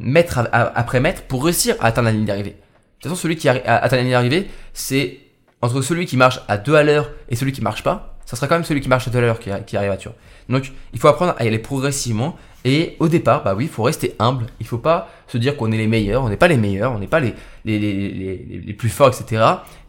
mètre 0.00 0.46
après 0.52 1.00
mètre 1.00 1.22
pour 1.22 1.44
réussir 1.44 1.74
à 1.80 1.86
atteindre 1.86 2.06
la 2.06 2.12
ligne 2.12 2.26
d'arrivée. 2.26 2.50
De 2.50 2.56
toute 3.00 3.10
façon 3.10 3.16
celui 3.16 3.34
qui 3.34 3.48
atteint 3.48 3.96
la 3.96 4.02
ligne 4.02 4.12
d'arrivée 4.12 4.46
c'est 4.72 5.18
entre 5.62 5.82
celui 5.82 6.06
qui 6.06 6.16
marche 6.16 6.38
à 6.46 6.58
deux 6.58 6.76
à 6.76 6.84
l'heure 6.84 7.10
et 7.28 7.34
celui 7.34 7.50
qui 7.50 7.62
marche 7.62 7.82
pas. 7.82 8.18
Ça 8.24 8.36
sera 8.36 8.46
quand 8.46 8.54
même 8.54 8.64
celui 8.64 8.82
qui 8.82 8.88
marche 8.90 9.08
à 9.08 9.10
deux 9.10 9.18
à 9.18 9.22
l'heure 9.22 9.40
qui, 9.40 9.50
qui 9.66 9.76
arrive 9.76 9.90
à 9.90 9.96
tu 9.96 10.08
vois 10.08 10.16
donc 10.48 10.72
il 10.92 10.98
faut 10.98 11.08
apprendre 11.08 11.34
à 11.38 11.44
y 11.44 11.48
aller 11.48 11.58
progressivement 11.58 12.36
et 12.64 12.96
au 12.98 13.08
départ, 13.08 13.44
bah 13.44 13.54
oui, 13.54 13.64
il 13.64 13.70
faut 13.70 13.84
rester 13.84 14.14
humble. 14.18 14.46
Il 14.60 14.66
faut 14.66 14.78
pas 14.78 15.08
se 15.26 15.38
dire 15.38 15.56
qu'on 15.56 15.70
est 15.72 15.76
les 15.76 15.86
meilleurs. 15.86 16.24
On 16.24 16.28
n'est 16.28 16.36
pas 16.36 16.48
les 16.48 16.56
meilleurs. 16.56 16.92
On 16.92 16.98
n'est 16.98 17.06
pas 17.06 17.20
les, 17.20 17.34
les, 17.64 17.78
les, 17.78 18.62
les, 18.66 18.74
plus 18.74 18.88
forts, 18.88 19.08
etc. 19.08 19.44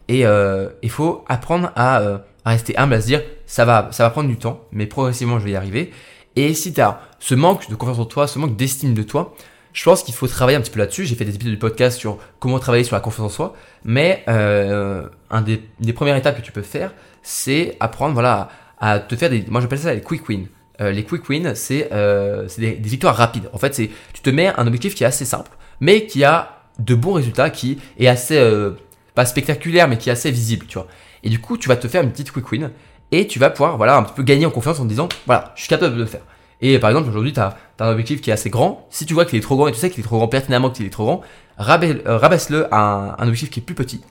Et 0.08 0.26
euh, 0.26 0.68
il 0.82 0.90
faut 0.90 1.24
apprendre 1.28 1.72
à, 1.76 2.00
euh, 2.00 2.18
à, 2.44 2.50
rester 2.50 2.76
humble, 2.76 2.94
à 2.94 3.00
se 3.00 3.06
dire 3.06 3.22
ça 3.46 3.64
va, 3.64 3.88
ça 3.92 4.04
va 4.04 4.10
prendre 4.10 4.28
du 4.28 4.36
temps, 4.36 4.64
mais 4.72 4.86
progressivement 4.86 5.38
je 5.38 5.44
vais 5.44 5.52
y 5.52 5.56
arriver. 5.56 5.92
Et 6.36 6.54
si 6.54 6.72
tu 6.72 6.80
as 6.80 7.00
ce 7.18 7.34
manque 7.34 7.68
de 7.68 7.74
confiance 7.74 7.98
en 7.98 8.04
toi, 8.06 8.26
ce 8.26 8.38
manque 8.38 8.56
d'estime 8.56 8.94
de 8.94 9.02
toi, 9.02 9.34
je 9.72 9.84
pense 9.84 10.02
qu'il 10.02 10.14
faut 10.14 10.26
travailler 10.26 10.56
un 10.56 10.60
petit 10.60 10.70
peu 10.70 10.80
là-dessus. 10.80 11.04
J'ai 11.04 11.14
fait 11.14 11.24
des 11.24 11.34
épisodes 11.34 11.54
de 11.54 11.58
podcast 11.60 11.98
sur 11.98 12.18
comment 12.38 12.58
travailler 12.58 12.84
sur 12.84 12.96
la 12.96 13.00
confiance 13.00 13.26
en 13.26 13.34
soi, 13.34 13.54
mais 13.84 14.24
euh, 14.28 15.06
un 15.30 15.42
des, 15.42 15.62
des 15.78 15.92
premières 15.92 16.16
étapes 16.16 16.36
que 16.36 16.42
tu 16.42 16.52
peux 16.52 16.62
faire, 16.62 16.92
c'est 17.22 17.76
apprendre 17.78 18.14
voilà 18.14 18.48
à 18.80 18.98
te 18.98 19.14
faire 19.14 19.30
des, 19.30 19.44
moi 19.48 19.60
j'appelle 19.60 19.78
ça 19.78 19.94
les 19.94 20.00
quick 20.00 20.28
wins 20.28 20.46
euh, 20.80 20.92
les 20.92 21.04
quick 21.04 21.28
wins, 21.28 21.54
c'est 21.54 21.88
euh, 21.92 22.48
des, 22.58 22.72
victoires 22.72 23.16
rapides. 23.16 23.50
En 23.52 23.58
fait, 23.58 23.74
c'est 23.74 23.90
tu 24.12 24.22
te 24.22 24.30
mets 24.30 24.48
un 24.48 24.66
objectif 24.66 24.94
qui 24.94 25.04
est 25.04 25.06
assez 25.06 25.24
simple, 25.24 25.50
mais 25.80 26.06
qui 26.06 26.24
a 26.24 26.62
de 26.78 26.94
bons 26.94 27.12
résultats, 27.12 27.50
qui 27.50 27.78
est 27.98 28.06
assez 28.06 28.38
euh, 28.38 28.72
pas 29.14 29.26
spectaculaire, 29.26 29.88
mais 29.88 29.98
qui 29.98 30.08
est 30.08 30.12
assez 30.12 30.30
visible, 30.30 30.66
tu 30.66 30.78
vois. 30.78 30.86
Et 31.22 31.28
du 31.28 31.38
coup, 31.38 31.58
tu 31.58 31.68
vas 31.68 31.76
te 31.76 31.86
faire 31.86 32.02
une 32.02 32.10
petite 32.10 32.32
quick 32.32 32.50
win 32.50 32.70
et 33.12 33.26
tu 33.26 33.38
vas 33.38 33.50
pouvoir 33.50 33.76
voilà, 33.76 33.96
un 33.96 34.02
petit 34.02 34.14
peu 34.14 34.22
gagner 34.22 34.46
en 34.46 34.50
confiance 34.50 34.80
en 34.80 34.84
te 34.84 34.88
disant 34.88 35.08
voilà, 35.26 35.52
je 35.54 35.60
suis 35.60 35.68
capable 35.68 35.94
de 35.96 36.00
le 36.00 36.06
faire. 36.06 36.22
Et 36.62 36.78
par 36.78 36.90
exemple, 36.90 37.08
aujourd'hui, 37.08 37.32
tu 37.32 37.40
as, 37.40 37.56
un 37.78 37.90
objectif 37.90 38.20
qui 38.20 38.30
est 38.30 38.32
assez 38.32 38.50
grand. 38.50 38.86
Si 38.90 39.06
tu 39.06 39.14
vois 39.14 39.24
qu'il 39.24 39.38
est 39.38 39.42
trop 39.42 39.56
grand 39.56 39.68
et 39.68 39.72
tu 39.72 39.78
sais 39.78 39.90
qu'il 39.90 40.00
est 40.00 40.04
trop 40.04 40.16
grand 40.16 40.28
pertinemment 40.28 40.70
qu'il 40.70 40.86
est 40.86 40.90
trop 40.90 41.04
grand, 41.04 41.22
rabaisse-le 41.58 42.72
à 42.72 43.16
un, 43.18 43.28
objectif 43.28 43.50
qui 43.50 43.60
est 43.60 43.62
plus 43.62 43.74
petit. 43.74 44.02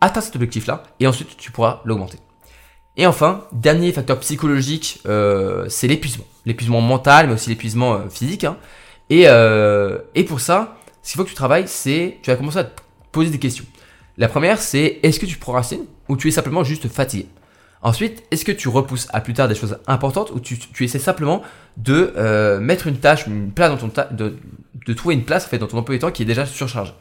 Atteins 0.00 0.20
cet 0.20 0.36
objectif-là 0.36 0.82
et 1.00 1.06
ensuite 1.06 1.36
tu 1.36 1.50
pourras 1.50 1.80
l'augmenter. 1.84 2.18
Et 2.96 3.06
enfin, 3.06 3.44
dernier 3.52 3.92
facteur 3.92 4.18
psychologique, 4.20 5.00
euh, 5.06 5.66
c'est 5.68 5.86
l'épuisement. 5.86 6.24
L'épuisement 6.46 6.80
mental, 6.80 7.26
mais 7.26 7.34
aussi 7.34 7.50
l'épuisement 7.50 7.94
euh, 7.94 8.08
physique. 8.08 8.44
Hein. 8.44 8.56
Et, 9.10 9.26
et 10.14 10.24
pour 10.24 10.40
ça, 10.40 10.76
ce 11.02 11.12
qu'il 11.12 11.18
faut 11.18 11.24
que 11.24 11.28
tu 11.28 11.36
travailles, 11.36 11.68
c'est 11.68 12.18
tu 12.22 12.30
vas 12.30 12.36
commencer 12.36 12.58
à 12.58 12.64
te 12.64 12.80
poser 13.12 13.30
des 13.30 13.38
questions. 13.38 13.64
La 14.18 14.26
première, 14.26 14.60
c'est 14.60 14.98
est-ce 15.02 15.20
que 15.20 15.26
tu 15.26 15.36
procrastines 15.36 15.84
ou 16.08 16.16
tu 16.16 16.26
es 16.26 16.30
simplement 16.32 16.64
juste 16.64 16.88
fatigué? 16.88 17.28
Ensuite, 17.82 18.24
est-ce 18.32 18.44
que 18.44 18.50
tu 18.50 18.68
repousses 18.68 19.06
à 19.12 19.20
plus 19.20 19.34
tard 19.34 19.46
des 19.46 19.54
choses 19.54 19.78
importantes 19.86 20.32
ou 20.32 20.40
tu, 20.40 20.58
essaies 20.82 20.98
simplement 20.98 21.42
de 21.76 22.14
euh, 22.16 22.58
mettre 22.58 22.88
une 22.88 22.96
tâche, 22.96 23.26
une 23.28 23.52
place 23.52 23.70
dans 23.70 23.88
ton 23.88 24.04
de, 24.10 24.36
de, 24.86 24.92
trouver 24.92 25.14
une 25.14 25.24
place 25.24 25.48
dans 25.54 25.66
ton 25.66 25.78
emploi 25.78 25.94
du 25.94 26.00
temps 26.00 26.10
qui 26.10 26.22
est 26.22 26.26
déjà 26.26 26.46
surchargé 26.46 26.92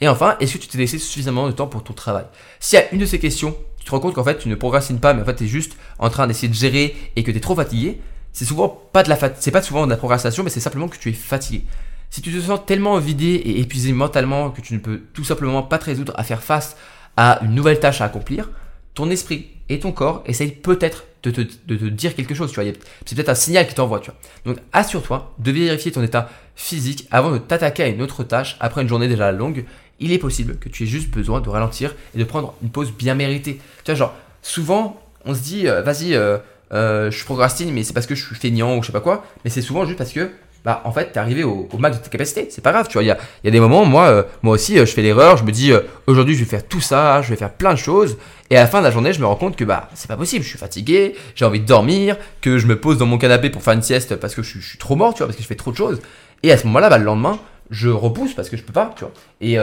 Et 0.00 0.08
enfin, 0.08 0.36
est-ce 0.40 0.54
que 0.54 0.58
tu 0.58 0.68
t'es 0.68 0.78
laissé 0.78 0.98
suffisamment 0.98 1.46
de 1.46 1.52
temps 1.52 1.66
pour 1.66 1.84
ton 1.84 1.92
travail? 1.92 2.24
S'il 2.58 2.78
y 2.78 2.82
a 2.82 2.90
une 2.92 3.00
de 3.00 3.06
ces 3.06 3.18
questions, 3.18 3.54
tu 3.80 3.86
te 3.86 3.90
rends 3.90 3.98
compte 4.00 4.14
qu'en 4.14 4.24
fait 4.24 4.38
tu 4.38 4.48
ne 4.48 4.54
procrastines 4.54 5.00
pas, 5.00 5.12
mais 5.12 5.22
en 5.22 5.24
fait 5.24 5.34
tu 5.34 5.44
es 5.44 5.48
juste 5.48 5.76
en 5.98 6.08
train 6.08 6.28
d'essayer 6.28 6.48
de 6.48 6.54
gérer 6.54 6.94
et 7.16 7.24
que 7.24 7.30
tu 7.32 7.36
es 7.36 7.40
trop 7.40 7.56
fatigué, 7.56 8.00
c'est 8.32 8.44
souvent 8.44 8.68
pas 8.68 9.02
de 9.02 9.08
la 9.08 9.18
c'est 9.40 9.50
pas 9.50 9.62
souvent 9.62 9.86
de 9.86 9.90
la 9.90 9.96
procrastination, 9.96 10.44
mais 10.44 10.50
c'est 10.50 10.60
simplement 10.60 10.86
que 10.86 10.96
tu 10.96 11.10
es 11.10 11.12
fatigué. 11.12 11.64
Si 12.10 12.22
tu 12.22 12.32
te 12.32 12.40
sens 12.40 12.60
tellement 12.66 12.98
vidé 12.98 13.26
et 13.26 13.60
épuisé 13.60 13.92
mentalement 13.92 14.50
que 14.50 14.60
tu 14.60 14.74
ne 14.74 14.78
peux 14.78 15.00
tout 15.12 15.24
simplement 15.24 15.62
pas 15.62 15.78
te 15.78 15.86
résoudre 15.86 16.12
à 16.16 16.24
faire 16.24 16.42
face 16.42 16.76
à 17.16 17.40
une 17.42 17.54
nouvelle 17.54 17.80
tâche 17.80 18.00
à 18.00 18.04
accomplir, 18.04 18.50
ton 18.94 19.10
esprit 19.10 19.48
et 19.68 19.78
ton 19.78 19.92
corps 19.92 20.22
essayent 20.26 20.50
peut-être 20.50 21.04
de 21.22 21.30
te, 21.30 21.42
dire 21.88 22.14
quelque 22.14 22.34
chose, 22.34 22.50
tu 22.50 22.60
vois. 22.60 22.72
C'est 23.04 23.14
peut-être 23.14 23.28
un 23.28 23.34
signal 23.34 23.66
qui 23.68 23.74
t'envoie, 23.74 24.00
tu 24.00 24.10
vois. 24.10 24.18
Donc 24.44 24.58
assure-toi 24.72 25.34
de 25.38 25.50
vérifier 25.52 25.92
ton 25.92 26.02
état 26.02 26.28
physique 26.56 27.06
avant 27.10 27.30
de 27.30 27.38
t'attaquer 27.38 27.84
à 27.84 27.88
une 27.88 28.02
autre 28.02 28.24
tâche 28.24 28.56
après 28.58 28.82
une 28.82 28.88
journée 28.88 29.08
déjà 29.08 29.30
longue. 29.30 29.64
Il 30.00 30.12
est 30.12 30.18
possible 30.18 30.56
que 30.56 30.68
tu 30.68 30.84
aies 30.84 30.86
juste 30.86 31.10
besoin 31.10 31.40
de 31.40 31.48
ralentir 31.48 31.94
et 32.14 32.18
de 32.18 32.24
prendre 32.24 32.54
une 32.62 32.70
pause 32.70 32.92
bien 32.92 33.14
méritée. 33.14 33.60
Tu 33.84 33.90
vois, 33.90 33.94
genre, 33.94 34.14
souvent, 34.42 35.00
on 35.24 35.34
se 35.34 35.40
dit, 35.40 35.68
euh, 35.68 35.82
vas-y, 35.82 36.14
euh, 36.14 36.38
euh, 36.72 37.10
je 37.10 37.24
procrastine, 37.24 37.72
mais 37.72 37.82
c'est 37.82 37.92
parce 37.92 38.06
que 38.06 38.14
je 38.14 38.24
suis 38.24 38.36
feignant 38.36 38.76
ou 38.76 38.82
je 38.82 38.86
sais 38.86 38.92
pas 38.92 39.00
quoi. 39.00 39.24
Mais 39.44 39.50
c'est 39.50 39.62
souvent 39.62 39.84
juste 39.84 39.98
parce 39.98 40.12
que 40.12 40.30
bah 40.64 40.82
en 40.84 40.92
fait 40.92 41.12
t'es 41.12 41.18
arrivé 41.18 41.42
au, 41.42 41.68
max 41.78 41.98
de 41.98 42.02
tes 42.02 42.10
capacités. 42.10 42.48
C'est 42.50 42.62
pas 42.62 42.72
grave 42.72 42.86
tu 42.86 42.94
vois. 42.94 43.02
Il 43.02 43.06
y 43.06 43.10
a, 43.48 43.50
des 43.50 43.60
moments 43.60 43.84
moi 43.84 44.08
euh, 44.08 44.22
moi 44.42 44.54
aussi 44.54 44.78
euh, 44.78 44.86
je 44.86 44.92
fais 44.92 45.02
l'erreur. 45.02 45.36
Je 45.36 45.44
me 45.44 45.52
dis 45.52 45.72
aujourd'hui 46.06 46.34
je 46.34 46.40
vais 46.40 46.50
faire 46.50 46.66
tout 46.66 46.80
ça 46.80 47.22
je 47.22 47.30
vais 47.30 47.36
faire 47.36 47.52
plein 47.52 47.72
de 47.72 47.78
choses. 47.78 48.18
Et 48.50 48.56
à 48.56 48.60
la 48.60 48.66
fin 48.66 48.80
de 48.80 48.84
la 48.84 48.90
journée 48.90 49.12
je 49.12 49.20
me 49.20 49.26
rends 49.26 49.36
compte 49.36 49.56
que 49.56 49.64
bah 49.64 49.88
c'est 49.94 50.08
pas 50.08 50.16
possible. 50.16 50.44
Je 50.44 50.50
suis 50.50 50.58
fatigué 50.58 51.16
j'ai 51.34 51.44
envie 51.44 51.60
de 51.60 51.66
dormir 51.66 52.16
que 52.40 52.58
je 52.58 52.66
me 52.66 52.78
pose 52.78 52.98
dans 52.98 53.06
mon 53.06 53.18
canapé 53.18 53.50
pour 53.50 53.62
faire 53.62 53.74
une 53.74 53.82
sieste 53.82 54.16
parce 54.16 54.34
que 54.34 54.42
je, 54.42 54.58
suis 54.60 54.78
trop 54.78 54.96
mort 54.96 55.14
tu 55.14 55.18
vois 55.18 55.28
parce 55.28 55.36
que 55.36 55.42
je 55.42 55.48
fais 55.48 55.56
trop 55.56 55.72
de 55.72 55.76
choses. 55.76 56.00
Et 56.42 56.52
à 56.52 56.58
ce 56.58 56.66
moment 56.66 56.78
là 56.78 56.90
bah, 56.90 56.98
le 56.98 57.04
lendemain 57.04 57.38
je 57.70 57.88
repousse 57.88 58.34
parce 58.34 58.48
que 58.48 58.56
je 58.56 58.62
peux 58.62 58.72
pas 58.72 58.92
tu 58.96 59.04
vois 59.04 59.12
et 59.40 59.56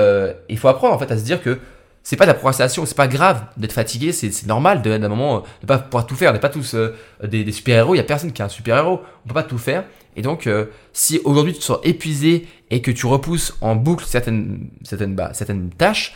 il 0.50 0.58
faut 0.58 0.68
apprendre 0.68 0.94
en 0.94 1.00
fait 1.00 1.12
à 1.12 1.18
se 1.18 1.24
dire 1.24 1.42
que 1.42 1.60
c'est 2.04 2.16
pas 2.16 2.24
de 2.24 2.30
la 2.30 2.36
procrastination, 2.36 2.86
c'est 2.86 2.96
pas 2.96 3.10
grave 3.10 3.44
d'être 3.58 3.74
fatigué, 3.74 4.14
c'est 4.14 4.46
normal 4.46 4.82
d'un 4.82 5.10
moment 5.10 5.44
de 5.62 5.68
pas 5.68 5.78
pouvoir 5.78 6.06
tout 6.06 6.16
faire. 6.16 6.30
On 6.30 6.34
n'est 6.34 6.40
pas 6.40 6.48
tous 6.48 6.74
des, 7.22 7.44
des 7.44 7.52
super-héros, 7.52 7.96
il 7.96 7.98
y 7.98 8.00
a 8.00 8.06
personne 8.06 8.32
qui 8.32 8.42
est 8.42 8.46
un 8.46 8.50
super-héros, 8.50 9.02
on 9.26 9.28
peut 9.28 9.34
pas 9.34 9.44
tout 9.44 9.58
faire. 9.58 9.84
Et 10.18 10.24
donc, 10.24 10.48
euh, 10.48 10.66
si 10.94 11.22
aujourd'hui 11.24 11.54
tu 11.54 11.60
te 11.60 11.64
sens 11.64 11.78
épuisé 11.84 12.48
et 12.72 12.82
que 12.82 12.90
tu 12.92 13.06
repousses 13.06 13.56
en 13.62 13.76
boucle 13.76 14.04
certaines, 14.04 14.68
certaines, 14.84 15.16
bah, 15.16 15.30
certaines 15.34 15.70
tâches, 15.70 16.16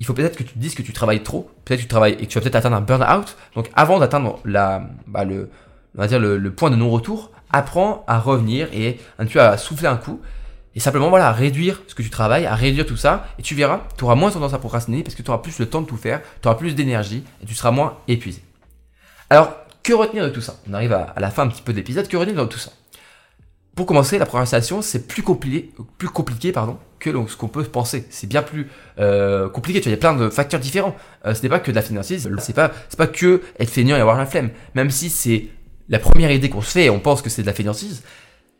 il 0.00 0.04
faut 0.04 0.12
peut-être 0.12 0.36
que 0.36 0.42
tu 0.42 0.52
te 0.52 0.58
dises 0.58 0.74
que 0.74 0.82
tu 0.82 0.92
travailles 0.92 1.22
trop, 1.22 1.48
peut-être 1.64 1.78
que 1.78 1.84
tu 1.84 1.88
travailles 1.88 2.14
et 2.14 2.26
que 2.26 2.32
tu 2.32 2.38
vas 2.38 2.42
peut-être 2.42 2.56
atteindre 2.56 2.76
un 2.76 2.80
burn-out. 2.80 3.36
Donc, 3.54 3.70
avant 3.74 4.00
d'atteindre 4.00 4.40
la, 4.44 4.90
bah, 5.06 5.24
le, 5.24 5.48
dire 6.08 6.18
le, 6.18 6.50
point 6.50 6.70
de 6.70 6.76
non-retour, 6.76 7.30
apprends 7.50 8.04
à 8.08 8.18
revenir 8.18 8.68
et 8.74 8.98
peu 9.32 9.40
à 9.40 9.56
souffler 9.56 9.86
un 9.86 9.96
coup 9.96 10.20
et 10.76 10.80
simplement 10.80 11.08
voilà, 11.08 11.32
réduire 11.32 11.82
ce 11.88 11.96
que 11.96 12.02
tu 12.02 12.10
travailles, 12.10 12.46
à 12.46 12.54
réduire 12.54 12.86
tout 12.86 12.96
ça, 12.96 13.26
et 13.38 13.42
tu 13.42 13.56
verras, 13.56 13.80
tu 13.98 14.04
auras 14.04 14.14
moins 14.14 14.30
tendance 14.30 14.54
à 14.54 14.58
procrastiner 14.58 15.02
parce 15.02 15.16
que 15.16 15.22
tu 15.22 15.30
auras 15.30 15.40
plus 15.40 15.58
le 15.58 15.66
temps 15.66 15.80
de 15.80 15.86
tout 15.86 15.96
faire, 15.96 16.20
tu 16.42 16.46
auras 16.46 16.56
plus 16.56 16.76
d'énergie 16.76 17.24
et 17.42 17.46
tu 17.46 17.54
seras 17.54 17.72
moins 17.72 17.96
épuisé. 18.06 18.42
Alors, 19.30 19.52
que 19.82 19.92
retenir 19.92 20.22
de 20.22 20.30
tout 20.30 20.40
ça? 20.40 20.56
On 20.68 20.74
arrive 20.74 20.92
à, 20.92 21.02
à 21.16 21.20
la 21.20 21.30
fin 21.30 21.42
un 21.42 21.48
petit 21.48 21.62
peu 21.62 21.72
de 21.72 21.78
l'épisode, 21.78 22.06
que 22.06 22.16
retenir 22.16 22.44
de 22.44 22.48
tout 22.48 22.58
ça? 22.58 22.70
Pour 23.74 23.84
commencer, 23.84 24.18
la 24.18 24.24
procrastination, 24.24 24.80
c'est 24.80 25.06
plus 25.06 25.22
compliqué, 25.22 25.70
plus 25.98 26.08
compliqué 26.08 26.50
pardon, 26.50 26.78
que 26.98 27.10
ce 27.28 27.36
qu'on 27.36 27.48
peut 27.48 27.62
penser. 27.64 28.06
C'est 28.08 28.26
bien 28.26 28.42
plus 28.42 28.70
euh, 28.98 29.50
compliqué. 29.50 29.80
Tu 29.80 29.84
vois, 29.84 29.90
il 29.90 29.96
y 29.96 29.98
a 29.98 30.00
plein 30.00 30.14
de 30.14 30.30
facteurs 30.30 30.60
différents. 30.60 30.96
Euh, 31.26 31.34
ce 31.34 31.42
n'est 31.42 31.50
pas 31.50 31.60
que 31.60 31.70
de 31.70 31.76
la 31.76 31.82
financière, 31.82 32.18
c'est 32.38 32.54
pas, 32.54 32.72
c'est 32.88 32.96
pas 32.96 33.06
que 33.06 33.42
être 33.58 33.68
feignant 33.70 33.96
et 33.96 34.00
avoir 34.00 34.16
la 34.16 34.24
flemme. 34.24 34.48
Même 34.74 34.90
si 34.90 35.10
c'est 35.10 35.48
la 35.90 35.98
première 35.98 36.30
idée 36.30 36.48
qu'on 36.48 36.62
se 36.62 36.70
fait 36.70 36.86
et 36.86 36.90
on 36.90 37.00
pense 37.00 37.20
que 37.20 37.28
c'est 37.28 37.42
de 37.42 37.46
la 37.46 37.52
fainéantise, 37.52 38.02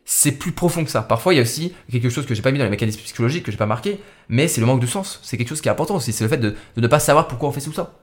c'est 0.09 0.31
plus 0.31 0.53
profond 0.53 0.85
que 0.85 0.89
ça. 0.89 1.01
Parfois, 1.01 1.33
il 1.33 1.35
y 1.35 1.39
a 1.39 1.41
aussi 1.41 1.73
quelque 1.91 2.09
chose 2.09 2.25
que 2.25 2.33
j'ai 2.33 2.41
pas 2.41 2.51
mis 2.51 2.57
dans 2.57 2.63
les 2.63 2.69
mécanismes 2.69 3.01
psychologiques, 3.01 3.43
que 3.43 3.51
j'ai 3.51 3.57
pas 3.57 3.65
marqué, 3.65 3.99
mais 4.29 4.47
c'est 4.47 4.61
le 4.61 4.65
manque 4.65 4.79
de 4.79 4.87
sens. 4.87 5.19
C'est 5.21 5.35
quelque 5.35 5.49
chose 5.49 5.59
qui 5.59 5.67
est 5.67 5.71
important 5.71 5.95
aussi. 5.95 6.13
C'est 6.13 6.23
le 6.23 6.29
fait 6.29 6.37
de, 6.37 6.55
ne 6.77 6.87
pas 6.87 6.99
savoir 6.99 7.27
pourquoi 7.27 7.49
on 7.49 7.51
fait 7.51 7.59
tout 7.59 7.73
ça. 7.73 7.93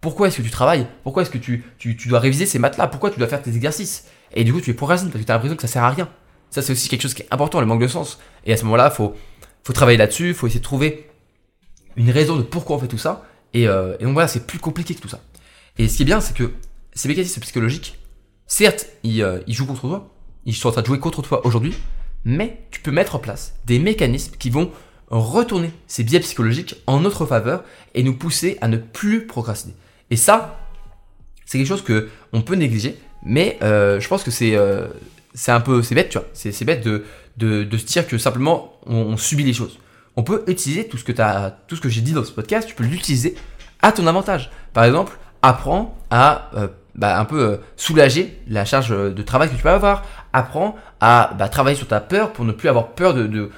Pourquoi 0.00 0.28
est-ce 0.28 0.36
que 0.36 0.42
tu 0.42 0.50
travailles? 0.50 0.86
Pourquoi 1.02 1.22
est-ce 1.22 1.30
que 1.30 1.38
tu, 1.38 1.64
tu, 1.78 1.96
dois 2.06 2.20
réviser 2.20 2.46
ces 2.46 2.60
maths-là? 2.60 2.86
Pourquoi 2.86 3.10
tu 3.10 3.18
dois 3.18 3.26
faire 3.26 3.42
tes 3.42 3.56
exercices? 3.56 4.04
Et 4.34 4.44
du 4.44 4.52
coup, 4.52 4.60
tu 4.60 4.70
es 4.70 4.72
procrastines 4.74 5.10
parce 5.10 5.20
que 5.20 5.26
tu 5.26 5.32
as 5.32 5.34
l'impression 5.34 5.56
que 5.56 5.62
ça 5.62 5.66
sert 5.66 5.82
à 5.82 5.90
rien. 5.90 6.08
Ça, 6.50 6.62
c'est 6.62 6.70
aussi 6.70 6.88
quelque 6.88 7.02
chose 7.02 7.14
qui 7.14 7.22
est 7.22 7.28
important, 7.32 7.58
le 7.58 7.66
manque 7.66 7.82
de 7.82 7.88
sens. 7.88 8.20
Et 8.46 8.52
à 8.52 8.56
ce 8.56 8.62
moment-là, 8.62 8.90
faut, 8.90 9.16
faut 9.64 9.72
travailler 9.72 9.98
là-dessus, 9.98 10.34
faut 10.34 10.46
essayer 10.46 10.60
de 10.60 10.64
trouver 10.64 11.10
une 11.96 12.12
raison 12.12 12.36
de 12.36 12.42
pourquoi 12.42 12.76
on 12.76 12.78
fait 12.78 12.86
tout 12.86 12.98
ça. 12.98 13.24
Et, 13.52 13.66
euh, 13.66 13.98
donc 13.98 14.12
voilà, 14.12 14.28
c'est 14.28 14.46
plus 14.46 14.60
compliqué 14.60 14.94
que 14.94 15.00
tout 15.00 15.08
ça. 15.08 15.18
Et 15.76 15.88
ce 15.88 15.96
qui 15.96 16.02
est 16.02 16.06
bien, 16.06 16.20
c'est 16.20 16.36
que 16.36 16.52
ces 16.92 17.08
mécanismes 17.08 17.40
psychologiques, 17.40 17.98
certes, 18.46 18.86
ils, 19.02 19.24
euh, 19.24 19.40
ils 19.48 19.54
jouent 19.54 19.66
contre 19.66 19.80
toi, 19.80 20.14
ils 20.48 20.56
sont 20.56 20.70
en 20.70 20.72
train 20.72 20.80
de 20.80 20.86
jouer 20.86 20.98
contre 20.98 21.20
toi 21.20 21.46
aujourd'hui, 21.46 21.74
mais 22.24 22.62
tu 22.70 22.80
peux 22.80 22.90
mettre 22.90 23.14
en 23.14 23.18
place 23.18 23.54
des 23.66 23.78
mécanismes 23.78 24.34
qui 24.38 24.48
vont 24.48 24.72
retourner 25.10 25.70
ces 25.86 26.04
biais 26.04 26.20
psychologiques 26.20 26.76
en 26.86 27.00
notre 27.00 27.26
faveur 27.26 27.64
et 27.94 28.02
nous 28.02 28.14
pousser 28.14 28.56
à 28.62 28.68
ne 28.68 28.78
plus 28.78 29.26
procrastiner. 29.26 29.74
Et 30.10 30.16
ça, 30.16 30.58
c'est 31.44 31.58
quelque 31.58 31.68
chose 31.68 31.84
que 31.84 32.08
on 32.32 32.40
peut 32.40 32.54
négliger, 32.54 32.98
mais 33.22 33.58
euh, 33.62 34.00
je 34.00 34.08
pense 34.08 34.22
que 34.22 34.30
c'est 34.30 34.56
euh, 34.56 34.88
c'est 35.34 35.52
un 35.52 35.60
peu, 35.60 35.82
c'est 35.82 35.94
bête, 35.94 36.08
tu 36.08 36.18
vois. 36.18 36.26
C'est 36.32 36.64
bête 36.64 36.82
de, 36.82 37.04
de, 37.36 37.76
se 37.76 37.84
dire 37.84 38.08
que 38.08 38.16
simplement 38.16 38.72
on, 38.86 39.18
subit 39.18 39.44
les 39.44 39.52
choses. 39.52 39.78
On 40.16 40.22
peut 40.22 40.44
utiliser 40.46 40.88
tout 40.88 40.96
ce 40.96 41.04
que 41.04 41.12
as, 41.20 41.58
tout 41.68 41.76
ce 41.76 41.80
que 41.82 41.90
j'ai 41.90 42.00
dit 42.00 42.12
dans 42.12 42.24
ce 42.24 42.32
podcast, 42.32 42.66
tu 42.66 42.74
peux 42.74 42.84
l'utiliser 42.84 43.36
à 43.82 43.92
ton 43.92 44.06
avantage. 44.06 44.50
Par 44.72 44.84
exemple, 44.84 45.18
apprends 45.42 45.96
à 46.10 46.50
euh, 46.56 46.68
bah, 46.94 47.20
un 47.20 47.24
peu 47.24 47.60
soulager 47.76 48.40
la 48.48 48.64
charge 48.64 48.90
de 48.90 49.22
travail 49.22 49.48
que 49.50 49.54
tu 49.54 49.62
peux 49.62 49.70
avoir. 49.70 50.04
Apprends 50.32 50.76
à 51.00 51.34
bah, 51.38 51.48
travailler 51.48 51.76
sur 51.76 51.88
ta 51.88 52.00
peur 52.00 52.32
pour 52.32 52.44
ne 52.44 52.52
plus 52.52 52.68
avoir 52.68 52.88
peur 52.88 53.14
de, 53.14 53.26
de, 53.26 53.50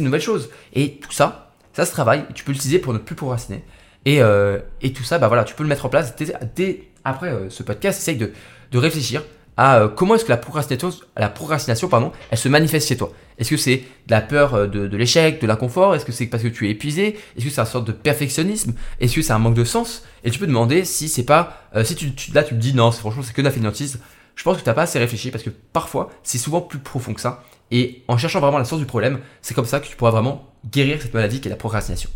nouvelles 0.00 0.20
choses. 0.20 0.50
Et 0.74 0.98
tout 0.98 1.12
ça, 1.12 1.52
ça 1.72 1.86
se 1.86 1.92
travaille. 1.92 2.24
tu 2.34 2.44
peux 2.44 2.52
l'utiliser 2.52 2.78
pour 2.78 2.92
ne 2.92 2.98
plus 2.98 3.14
procrastiner. 3.14 3.64
Et, 4.04 4.22
euh, 4.22 4.58
tout 4.94 5.04
ça, 5.04 5.18
bah 5.18 5.28
voilà, 5.28 5.44
tu 5.44 5.54
peux 5.54 5.62
le 5.62 5.68
mettre 5.68 5.86
en 5.86 5.88
place 5.88 6.14
dès, 6.54 6.88
après 7.04 7.32
ce 7.48 7.62
podcast. 7.62 8.00
Essaye 8.00 8.16
de, 8.16 8.32
réfléchir 8.78 9.22
à 9.56 9.80
euh, 9.80 9.88
comment 9.88 10.14
est-ce 10.14 10.24
que 10.24 10.30
la 10.30 10.38
procrastination, 10.38 11.88
pardon, 11.88 12.12
elle 12.30 12.38
se 12.38 12.48
manifeste 12.48 12.88
chez 12.88 12.96
toi. 12.96 13.12
Est-ce 13.38 13.50
que 13.50 13.56
c'est 13.56 13.76
de 14.06 14.10
la 14.10 14.20
peur 14.20 14.54
euh, 14.54 14.66
de, 14.66 14.96
l'échec, 14.96 15.40
de 15.40 15.46
l'inconfort? 15.46 15.94
Est-ce 15.94 16.04
que 16.04 16.12
c'est 16.12 16.26
parce 16.26 16.42
que 16.42 16.48
tu 16.48 16.68
es 16.68 16.70
épuisé? 16.70 17.18
Est-ce 17.36 17.44
que 17.44 17.50
c'est 17.50 17.60
une 17.60 17.66
sorte 17.66 17.86
de 17.86 17.92
perfectionnisme? 17.92 18.74
Est-ce 19.00 19.14
que 19.14 19.22
c'est 19.22 19.32
un 19.32 19.38
manque 19.38 19.54
de 19.54 19.64
sens? 19.64 20.04
Et 20.24 20.30
tu 20.30 20.38
peux 20.38 20.46
demander 20.46 20.84
si 20.84 21.08
c'est 21.08 21.24
pas, 21.24 21.62
euh, 21.74 21.84
si 21.84 21.94
tu, 21.94 22.12
là 22.32 22.42
tu 22.42 22.54
te 22.54 22.60
dis 22.60 22.74
non, 22.74 22.90
franchement 22.92 23.22
c'est 23.22 23.32
que 23.32 23.40
de 23.40 23.46
la 23.46 23.52
fainéantise. 23.52 24.00
Je 24.34 24.42
pense 24.42 24.56
que 24.56 24.62
tu 24.62 24.68
n'as 24.68 24.74
pas 24.74 24.82
assez 24.82 24.98
réfléchi 24.98 25.30
parce 25.30 25.44
que 25.44 25.50
parfois 25.50 26.10
c'est 26.22 26.38
souvent 26.38 26.60
plus 26.60 26.78
profond 26.78 27.14
que 27.14 27.20
ça. 27.20 27.42
Et 27.70 28.02
en 28.08 28.18
cherchant 28.18 28.40
vraiment 28.40 28.58
la 28.58 28.64
source 28.64 28.80
du 28.80 28.86
problème, 28.86 29.20
c'est 29.42 29.54
comme 29.54 29.66
ça 29.66 29.80
que 29.80 29.86
tu 29.86 29.96
pourras 29.96 30.10
vraiment 30.10 30.50
guérir 30.70 31.00
cette 31.00 31.14
maladie 31.14 31.40
qui 31.40 31.48
est 31.48 31.50
la 31.50 31.56
procrastination. 31.56 32.10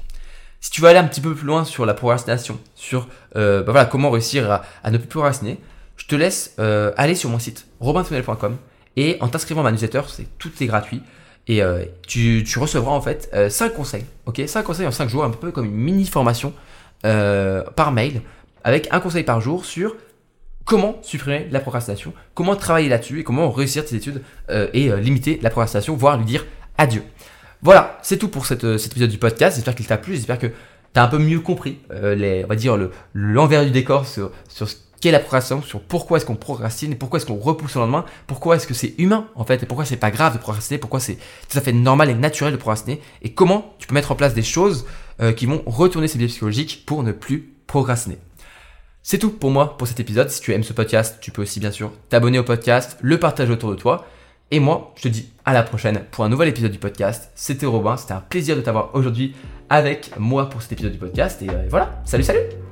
Si 0.61 0.71
tu 0.71 0.81
veux 0.81 0.89
aller 0.89 0.99
un 0.99 1.05
petit 1.05 1.21
peu 1.21 1.35
plus 1.35 1.47
loin 1.47 1.65
sur 1.65 1.85
la 1.87 1.95
procrastination, 1.95 2.59
sur 2.75 3.07
bah 3.35 3.63
voilà, 3.63 3.85
comment 3.85 4.11
réussir 4.11 4.51
à, 4.83 4.91
ne 4.91 4.99
plus 4.99 5.09
procrastiner, 5.09 5.59
je 5.97 6.07
te 6.07 6.15
laisse 6.15 6.55
euh, 6.59 6.93
aller 6.97 7.15
sur 7.15 7.31
mon 7.31 7.39
site 7.39 7.67
robintonel.com 7.81 8.57
et 8.97 9.17
en 9.21 9.29
t'inscrivant 9.29 9.61
à 9.61 9.65
ma 9.65 9.73
newsletter, 9.73 10.03
c'est 10.09 10.27
tout 10.39 10.51
est 10.61 10.67
gratuit. 10.67 11.03
Et 11.47 11.63
euh, 11.63 11.85
tu, 12.07 12.45
recevras 12.57 12.93
en 12.93 13.01
fait 13.01 13.31
5 13.51 13.73
euh, 13.73 13.75
conseils, 13.75 14.05
ok? 14.27 14.43
5 14.47 14.63
conseils 14.63 14.87
en 14.87 14.93
5 14.93 15.09
jours, 15.09 15.25
un 15.25 15.31
peu 15.31 15.51
comme 15.51 15.67
une 15.67 15.73
mini 15.73 16.07
formation 16.07 16.53
par 17.03 17.93
mail, 17.93 18.23
avec 18.63 18.89
un 18.91 18.99
conseil 18.99 19.25
par 19.25 19.41
jour 19.43 19.67
sur 19.67 19.95
comment 20.65 20.97
supprimer 21.03 21.47
la 21.51 21.61
procrastination, 21.61 22.13
comment 22.35 22.57
travailler 22.57 22.89
là-dessus 22.89 23.21
et 23.21 23.25
comment 23.25 23.51
réussir 23.51 23.85
tes 23.85 23.97
études 23.97 24.23
et 24.49 24.91
limiter 24.97 25.39
la 25.43 25.51
procrastination, 25.51 25.97
voire 25.97 26.17
lui 26.17 26.25
dire 26.25 26.47
adieu. 26.79 27.03
Voilà, 27.63 27.99
c'est 28.03 28.19
tout 28.19 28.29
pour 28.29 28.47
cette, 28.47 28.79
cet 28.79 28.93
épisode 28.93 29.11
du 29.11 29.19
podcast. 29.19 29.57
J'espère 29.57 29.75
qu'il 29.75 29.87
t'a 29.87 29.99
plu, 29.99 30.15
j'espère 30.15 30.39
que 30.39 30.47
tu 30.47 30.55
as 30.97 31.03
un 31.03 31.09
peu 31.09 31.19
mieux 31.19 31.41
compris 31.41 31.81
les, 31.91 32.45
on 32.45 32.49
va 32.49 32.57
dire 32.57 32.79
l'envers 33.13 33.65
du 33.65 33.71
décor 33.71 34.07
sur, 34.07 34.31
sur 34.49 34.69
ce 34.69 34.77
qu'est 35.05 35.11
la 35.11 35.19
procrastination, 35.19 35.67
sur 35.67 35.81
pourquoi 35.81 36.17
est-ce 36.17 36.25
qu'on 36.25 36.35
procrastine, 36.35 36.93
et 36.93 36.95
pourquoi 36.95 37.19
est-ce 37.19 37.27
qu'on 37.27 37.37
repousse 37.37 37.75
le 37.75 37.83
lendemain, 37.83 38.07
pourquoi 38.27 38.57
est-ce 38.57 38.67
que 38.67 38.73
c'est 38.73 38.95
humain 38.97 39.29
en 39.35 39.45
fait, 39.45 39.63
et 39.63 39.67
pourquoi 39.67 39.85
c'est 39.85 39.99
pas 39.99 40.11
grave 40.11 40.33
de 40.33 40.39
procrastiner, 40.39 40.79
pourquoi 40.79 40.99
c'est 40.99 41.19
tout 41.51 41.59
à 41.59 41.61
fait 41.61 41.75
normal 41.75 42.09
et 42.09 42.15
naturel 42.15 42.55
de 42.55 42.57
procrastiner, 42.57 43.03
et 43.21 43.35
comment 43.35 43.75
tu 43.79 43.87
peux 43.87 43.93
mettre 43.93 44.13
en 44.13 44.15
place 44.15 44.33
des 44.33 44.43
choses 44.43 44.87
euh, 45.21 45.33
qui 45.33 45.45
vont 45.45 45.63
retourner 45.67 46.09
ces 46.09 46.17
biais 46.17 46.29
psychologiques 46.29 46.85
pour 46.87 47.03
ne 47.03 47.13
plus 47.13 47.53
procrastiner. 47.67 48.17
C'est 49.07 49.19
tout 49.19 49.31
pour 49.31 49.51
moi 49.51 49.77
pour 49.77 49.87
cet 49.87 50.01
épisode. 50.01 50.31
Si 50.31 50.41
tu 50.41 50.55
aimes 50.55 50.63
ce 50.63 50.73
podcast, 50.73 51.19
tu 51.21 51.31
peux 51.31 51.43
aussi 51.43 51.61
bien 51.61 51.71
sûr 51.71 51.93
t'abonner 52.09 52.39
au 52.39 52.43
podcast, 52.43 52.97
le 53.03 53.21
partager 53.21 53.53
autour 53.53 53.71
de 53.71 53.77
toi. 53.77 54.07
Et 54.51 54.61
moi, 54.61 54.95
je 54.97 55.03
te 55.03 55.09
dis 55.09 55.31
à 55.45 55.53
la 55.53 55.63
prochaine 55.63 56.07
pour 56.11 56.25
un 56.25 56.31
nouvel 56.31 56.49
épisode 56.49 56.73
du 56.73 56.79
podcast. 56.79 57.31
C'était 57.35 57.67
Robin, 57.67 57.99
c'était 57.99 58.15
un 58.15 58.21
plaisir 58.21 58.57
de 58.57 58.63
t'avoir 58.63 58.95
aujourd'hui 58.95 59.37
avec 59.69 60.19
moi 60.19 60.49
pour 60.49 60.63
cet 60.63 60.73
épisode 60.73 60.93
du 60.93 60.99
podcast. 60.99 61.43
Et 61.43 61.51
euh, 61.51 61.67
voilà, 61.69 62.01
salut 62.07 62.25
salut 62.25 62.64